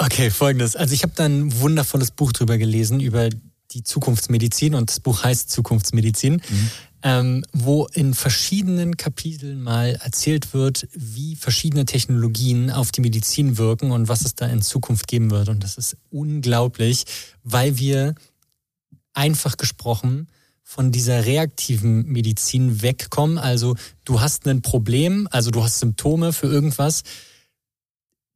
[0.00, 0.76] Okay, folgendes.
[0.76, 3.30] Also ich habe da ein wundervolles Buch drüber gelesen, über
[3.72, 6.34] die Zukunftsmedizin und das Buch heißt Zukunftsmedizin.
[6.34, 6.70] Mhm
[7.02, 13.92] ähm, wo in verschiedenen Kapiteln mal erzählt wird, wie verschiedene Technologien auf die Medizin wirken
[13.92, 15.48] und was es da in Zukunft geben wird.
[15.48, 17.04] Und das ist unglaublich,
[17.44, 18.14] weil wir
[19.14, 20.28] einfach gesprochen
[20.64, 23.38] von dieser reaktiven Medizin wegkommen.
[23.38, 27.04] Also du hast ein Problem, also du hast Symptome für irgendwas,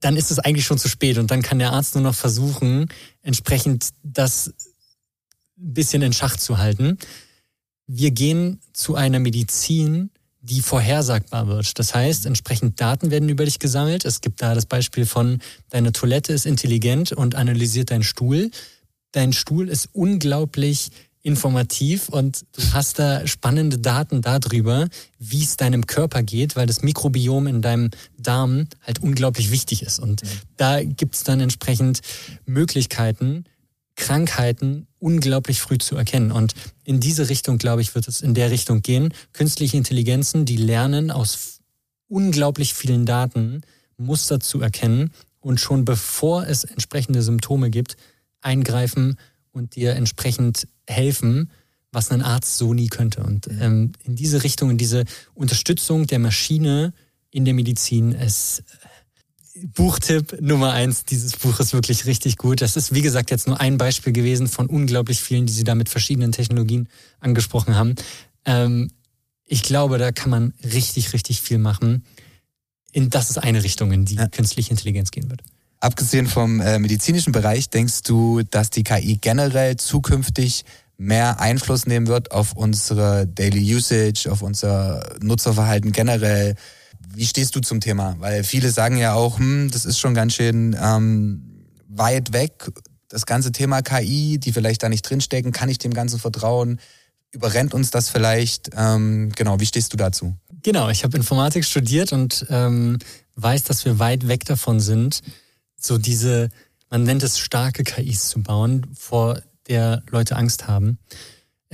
[0.00, 2.88] dann ist es eigentlich schon zu spät und dann kann der Arzt nur noch versuchen,
[3.22, 4.48] entsprechend das
[5.58, 6.98] ein bisschen in Schach zu halten
[7.86, 10.10] wir gehen zu einer Medizin,
[10.40, 11.78] die vorhersagbar wird.
[11.78, 14.04] Das heißt, entsprechend Daten werden über dich gesammelt.
[14.04, 18.50] Es gibt da das Beispiel von, deine Toilette ist intelligent und analysiert deinen Stuhl.
[19.12, 20.90] Dein Stuhl ist unglaublich
[21.22, 26.82] informativ und du hast da spannende Daten darüber, wie es deinem Körper geht, weil das
[26.82, 30.00] Mikrobiom in deinem Darm halt unglaublich wichtig ist.
[30.00, 30.22] Und
[30.56, 32.00] da gibt's dann entsprechend
[32.44, 33.44] Möglichkeiten,
[33.94, 36.30] Krankheiten unglaublich früh zu erkennen.
[36.30, 39.12] Und in diese Richtung, glaube ich, wird es in der Richtung gehen.
[39.32, 41.60] Künstliche Intelligenzen, die lernen aus
[42.08, 43.62] unglaublich vielen Daten
[43.96, 47.96] Muster zu erkennen und schon bevor es entsprechende Symptome gibt,
[48.40, 49.18] eingreifen
[49.50, 51.50] und dir entsprechend helfen,
[51.90, 53.22] was ein Arzt so nie könnte.
[53.22, 56.92] Und ähm, in diese Richtung, in diese Unterstützung der Maschine
[57.30, 58.62] in der Medizin, es
[59.54, 62.62] Buchtipp Nummer eins dieses Buch ist wirklich richtig gut.
[62.62, 65.74] Das ist, wie gesagt, jetzt nur ein Beispiel gewesen von unglaublich vielen, die Sie da
[65.74, 66.88] mit verschiedenen Technologien
[67.20, 67.94] angesprochen haben.
[68.46, 68.90] Ähm,
[69.44, 72.04] ich glaube, da kann man richtig, richtig viel machen.
[72.92, 74.26] In, das ist eine Richtung, in die ja.
[74.28, 75.42] künstliche Intelligenz gehen wird.
[75.80, 80.64] Abgesehen vom äh, medizinischen Bereich, denkst du, dass die KI generell zukünftig
[80.96, 86.54] mehr Einfluss nehmen wird auf unsere Daily Usage, auf unser Nutzerverhalten generell?
[87.14, 88.16] Wie stehst du zum Thema?
[88.18, 92.70] Weil viele sagen ja auch, hm, das ist schon ganz schön ähm, weit weg.
[93.08, 96.80] Das ganze Thema KI, die vielleicht da nicht drinstecken, kann ich dem Ganzen vertrauen?
[97.30, 98.70] Überrennt uns das vielleicht?
[98.76, 100.34] Ähm, genau, wie stehst du dazu?
[100.62, 102.98] Genau, ich habe Informatik studiert und ähm,
[103.36, 105.20] weiß, dass wir weit weg davon sind,
[105.76, 106.50] so diese,
[106.90, 110.98] man nennt es starke KIs zu bauen, vor der Leute Angst haben.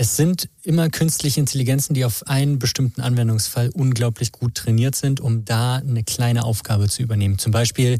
[0.00, 5.44] Es sind immer künstliche Intelligenzen, die auf einen bestimmten Anwendungsfall unglaublich gut trainiert sind, um
[5.44, 7.36] da eine kleine Aufgabe zu übernehmen.
[7.40, 7.98] Zum Beispiel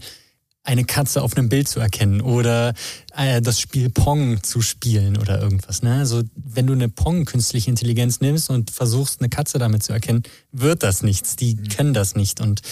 [0.63, 2.73] eine Katze auf einem Bild zu erkennen oder
[3.17, 5.83] äh, das Spiel Pong zu spielen oder irgendwas.
[5.83, 5.99] Ne?
[5.99, 10.23] Also wenn du eine Pong-künstliche Intelligenz nimmst und versuchst, eine Katze damit zu erkennen,
[10.53, 11.35] wird das nichts.
[11.35, 11.69] Die mhm.
[11.69, 12.41] können das nicht.
[12.41, 12.63] Und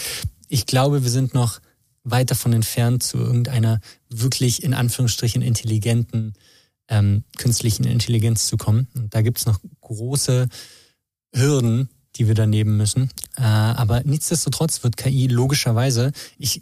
[0.47, 1.59] ich glaube, wir sind noch
[2.05, 6.33] weit davon entfernt, zu irgendeiner wirklich in Anführungsstrichen intelligenten
[6.89, 8.87] ähm, künstlichen Intelligenz zu kommen.
[8.95, 10.47] Und da gibt es noch große
[11.33, 13.09] Hürden, die wir da nehmen müssen.
[13.37, 16.61] Äh, aber nichtsdestotrotz wird KI logischerweise, ich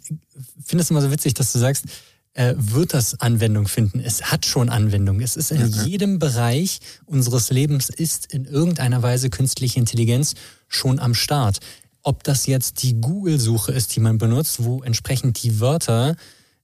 [0.64, 1.86] finde es immer so witzig, dass du sagst,
[2.34, 3.98] äh, wird das Anwendung finden.
[4.00, 5.20] Es hat schon Anwendung.
[5.20, 10.34] Es ist in ja, jedem Bereich unseres Lebens ist in irgendeiner Weise künstliche Intelligenz
[10.68, 11.60] schon am Start.
[12.02, 16.16] Ob das jetzt die Google-Suche ist, die man benutzt, wo entsprechend die Wörter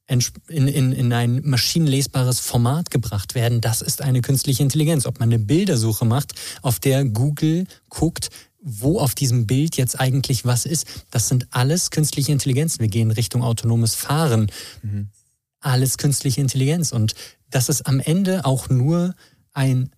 [0.06, 0.20] in,
[0.68, 5.06] in, in ein maschinenlesbares Format gebracht werden, das ist eine künstliche Intelligenz.
[5.06, 8.30] Ob man eine Bildersuche macht, auf der Google guckt,
[8.60, 10.86] wo auf diesem Bild jetzt eigentlich was ist.
[11.10, 12.80] Das sind alles künstliche Intelligenzen.
[12.80, 14.50] Wir gehen Richtung autonomes Fahren.
[14.82, 15.08] Mhm.
[15.60, 16.92] Alles künstliche Intelligenz.
[16.92, 17.14] Und
[17.50, 19.14] das ist am Ende auch nur
[19.52, 19.90] ein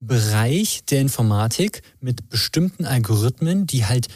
[0.00, 4.06] Bereich der Informatik mit bestimmten Algorithmen, die halt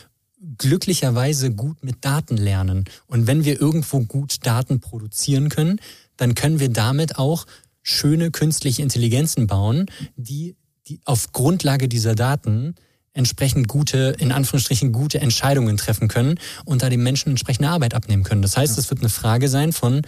[0.59, 2.85] glücklicherweise gut mit Daten lernen.
[3.07, 5.81] Und wenn wir irgendwo gut Daten produzieren können,
[6.17, 7.47] dann können wir damit auch
[7.83, 9.87] schöne künstliche Intelligenzen bauen,
[10.17, 12.75] die, die auf Grundlage dieser Daten
[13.15, 18.23] entsprechend gute, in Anführungsstrichen gute Entscheidungen treffen können und da den Menschen entsprechende Arbeit abnehmen
[18.23, 18.43] können.
[18.43, 20.03] Das heißt, es wird eine Frage sein von,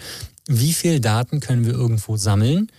[0.47, 2.71] wie viel Daten können wir irgendwo sammeln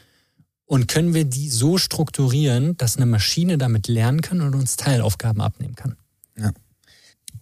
[0.65, 5.41] und können wir die so strukturieren, dass eine Maschine damit lernen kann und uns Teilaufgaben
[5.41, 5.97] abnehmen kann.
[6.37, 6.53] Ja.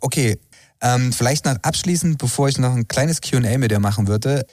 [0.01, 0.39] Okay,
[0.81, 4.47] ähm, vielleicht noch abschließend, bevor ich noch ein kleines QA mit dir machen würde.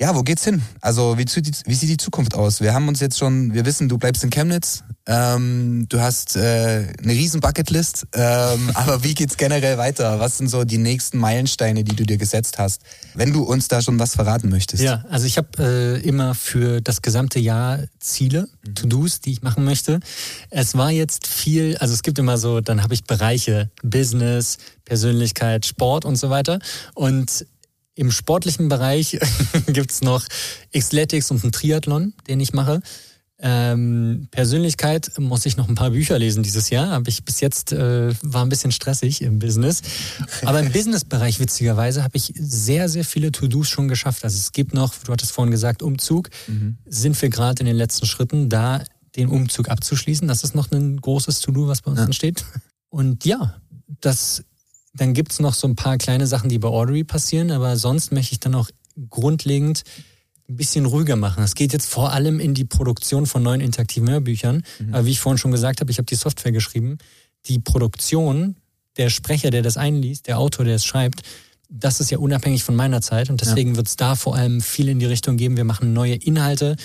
[0.00, 0.62] Ja, wo geht's hin?
[0.80, 2.60] Also wie, wie, sieht die Zukunft aus?
[2.60, 6.86] Wir haben uns jetzt schon, wir wissen, du bleibst in Chemnitz, ähm, du hast äh,
[7.02, 10.20] eine riesen Bucketlist, ähm, aber wie geht's generell weiter?
[10.20, 12.82] Was sind so die nächsten Meilensteine, die du dir gesetzt hast,
[13.14, 14.84] wenn du uns da schon was verraten möchtest?
[14.84, 18.74] Ja, also ich habe äh, immer für das gesamte Jahr Ziele, mhm.
[18.76, 19.98] To-Dos, die ich machen möchte.
[20.50, 25.66] Es war jetzt viel, also es gibt immer so, dann habe ich Bereiche Business, Persönlichkeit,
[25.66, 26.60] Sport und so weiter
[26.94, 27.46] und
[27.98, 29.18] im sportlichen Bereich
[29.66, 30.24] gibt's noch
[30.76, 32.80] Xletics und einen Triathlon, den ich mache.
[33.40, 36.90] Ähm, Persönlichkeit muss ich noch ein paar Bücher lesen dieses Jahr.
[36.90, 39.82] Habe ich bis jetzt äh, war ein bisschen stressig im Business,
[40.44, 44.24] aber im Businessbereich witzigerweise habe ich sehr sehr viele To-Dos schon geschafft.
[44.24, 46.78] Also es gibt noch, du hattest vorhin gesagt Umzug, mhm.
[46.86, 48.82] sind wir gerade in den letzten Schritten, da
[49.16, 50.26] den Umzug abzuschließen.
[50.28, 52.06] Das ist noch ein großes To-Do, was bei uns ja.
[52.06, 52.44] entsteht.
[52.90, 53.56] Und ja,
[54.00, 54.44] das
[54.94, 58.32] dann gibt's noch so ein paar kleine Sachen, die bei Ordery passieren, aber sonst möchte
[58.32, 58.70] ich dann auch
[59.10, 59.84] grundlegend
[60.48, 61.42] ein bisschen ruhiger machen.
[61.42, 64.62] Es geht jetzt vor allem in die Produktion von neuen interaktiven Hörbüchern.
[64.78, 64.94] Mhm.
[64.94, 66.98] Aber wie ich vorhin schon gesagt habe, ich habe die Software geschrieben.
[67.46, 68.56] Die Produktion,
[68.96, 71.22] der Sprecher, der das einliest, der Autor, der es schreibt,
[71.68, 73.76] das ist ja unabhängig von meiner Zeit und deswegen ja.
[73.76, 75.58] wird es da vor allem viel in die Richtung geben.
[75.58, 76.76] Wir machen neue Inhalte,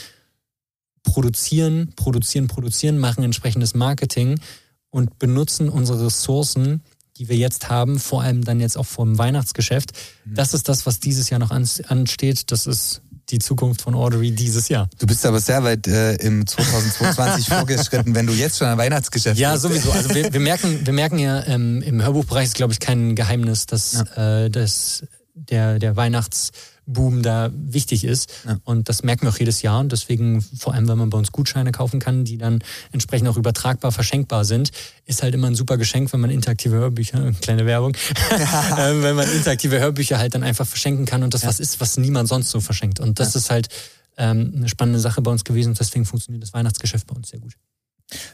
[1.04, 4.40] produzieren, produzieren, produzieren, machen entsprechendes Marketing
[4.90, 6.82] und benutzen unsere Ressourcen
[7.18, 9.92] die wir jetzt haben, vor allem dann jetzt auch vom Weihnachtsgeschäft.
[10.26, 10.36] Mhm.
[10.36, 12.52] Das ist das, was dieses Jahr noch ansteht.
[12.52, 14.90] Das ist die Zukunft von Ordery dieses Jahr.
[15.00, 19.40] Du bist aber sehr weit äh, im 2022 vorgeschritten, wenn du jetzt schon ein Weihnachtsgeschäft
[19.40, 19.64] Ja, bist.
[19.64, 19.92] sowieso.
[19.92, 23.66] Also wir, wir, merken, wir merken ja, ähm, im Hörbuchbereich ist, glaube ich, kein Geheimnis,
[23.66, 24.44] dass, ja.
[24.46, 25.04] äh, dass
[25.36, 26.52] der, der Weihnachts-
[26.86, 28.32] Boom da wichtig ist.
[28.46, 28.58] Ja.
[28.64, 29.80] Und das merken wir auch jedes Jahr.
[29.80, 32.60] Und deswegen, vor allem, wenn man bei uns Gutscheine kaufen kann, die dann
[32.92, 34.72] entsprechend auch übertragbar verschenkbar sind,
[35.06, 37.96] ist halt immer ein super Geschenk, wenn man interaktive Hörbücher, kleine Werbung,
[38.32, 41.50] äh, wenn man interaktive Hörbücher halt dann einfach verschenken kann und das ja.
[41.50, 43.00] was ist, was niemand sonst so verschenkt.
[43.00, 43.40] Und das ja.
[43.40, 43.70] ist halt
[44.18, 47.40] ähm, eine spannende Sache bei uns gewesen und deswegen funktioniert das Weihnachtsgeschäft bei uns sehr
[47.40, 47.54] gut.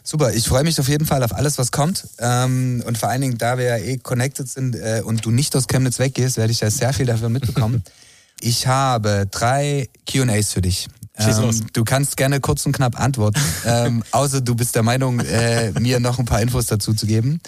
[0.03, 2.07] Super, ich freue mich auf jeden Fall auf alles, was kommt.
[2.19, 5.55] Ähm, und vor allen Dingen, da wir ja eh connected sind äh, und du nicht
[5.55, 7.83] aus Chemnitz weggehst, werde ich ja sehr viel dafür mitbekommen.
[8.41, 10.87] Ich habe drei QAs für dich.
[11.17, 15.71] Ähm, du kannst gerne kurz und knapp antworten, ähm, außer du bist der Meinung, äh,
[15.79, 17.41] mir noch ein paar Infos dazu zu geben.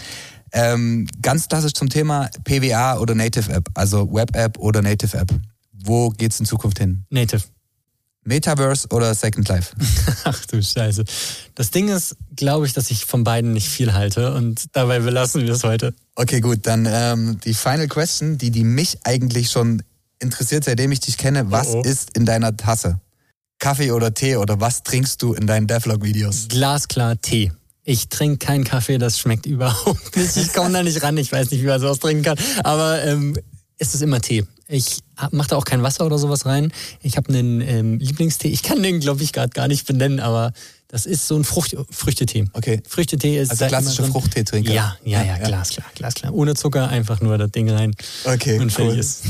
[0.51, 5.33] Ähm, ganz klassisch zum Thema PWA oder Native App, also Web App oder Native App.
[5.71, 7.05] Wo geht's in Zukunft hin?
[7.09, 7.43] Native.
[8.23, 9.73] Metaverse oder Second Life?
[10.25, 11.05] Ach du Scheiße.
[11.55, 15.41] Das Ding ist, glaube ich, dass ich von beiden nicht viel halte und dabei belassen
[15.43, 15.95] wir es heute.
[16.15, 19.81] Okay, gut, dann ähm, die Final Question, die, die mich eigentlich schon
[20.21, 21.87] interessiert, seitdem ich dich kenne, was oh oh.
[21.87, 22.99] ist in deiner Tasse?
[23.59, 26.47] Kaffee oder Tee oder was trinkst du in deinen Devlog-Videos?
[26.49, 27.51] Glasklar Tee.
[27.83, 30.35] Ich trinke keinen Kaffee, das schmeckt überhaupt nicht.
[30.37, 32.37] Ich komme da nicht ran, ich weiß nicht, wie man sowas trinken kann.
[32.63, 33.37] Aber ähm,
[33.77, 34.45] es ist immer Tee.
[34.67, 34.99] Ich
[35.31, 36.71] mache da auch kein Wasser oder sowas rein.
[37.01, 38.47] Ich habe einen ähm, Lieblingstee.
[38.47, 40.53] Ich kann den, glaube ich, gerade gar nicht benennen, aber
[40.87, 42.45] das ist so ein Frucht, Früchtetee.
[42.53, 42.81] Okay.
[42.87, 43.51] Früchtetee ist.
[43.51, 44.71] Also klassische Fruchtteetrinker.
[44.73, 46.33] Ja, ja, ja, ja, glasklar, glasklar.
[46.33, 47.93] Ohne Zucker, einfach nur das Ding rein.
[48.23, 48.59] Okay.
[48.59, 48.99] Und fertig cool.
[48.99, 49.23] ist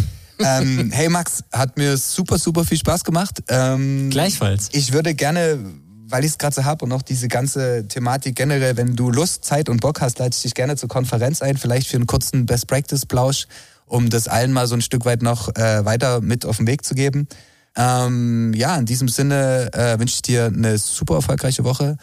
[0.44, 3.42] ähm, hey Max, hat mir super, super viel Spaß gemacht.
[3.48, 4.70] Ähm, Gleichfalls.
[4.74, 5.60] Ich würde gerne,
[6.08, 9.46] weil ich es gerade so habe und auch diese ganze Thematik generell, wenn du Lust,
[9.46, 12.46] Zeit und Bock hast, leite ich dich gerne zur Konferenz ein, vielleicht für einen kurzen
[12.46, 13.48] Best-Practice-Plausch,
[13.86, 16.86] um das allen mal so ein Stück weit noch äh, weiter mit auf den Weg
[16.86, 17.28] zu geben.
[17.78, 21.98] Ähm, ja, in diesem Sinne äh, wünsche ich dir eine super erfolgreiche Woche.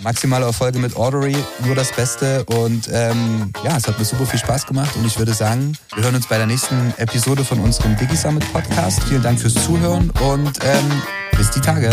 [0.00, 2.44] Maximale Erfolge mit Ordery, nur das Beste.
[2.44, 4.94] Und ähm, ja, es hat mir super viel Spaß gemacht.
[4.96, 8.50] Und ich würde sagen, wir hören uns bei der nächsten Episode von unserem Digi Summit
[8.52, 9.02] Podcast.
[9.04, 11.02] Vielen Dank fürs Zuhören und ähm,
[11.36, 11.90] bis die Tage.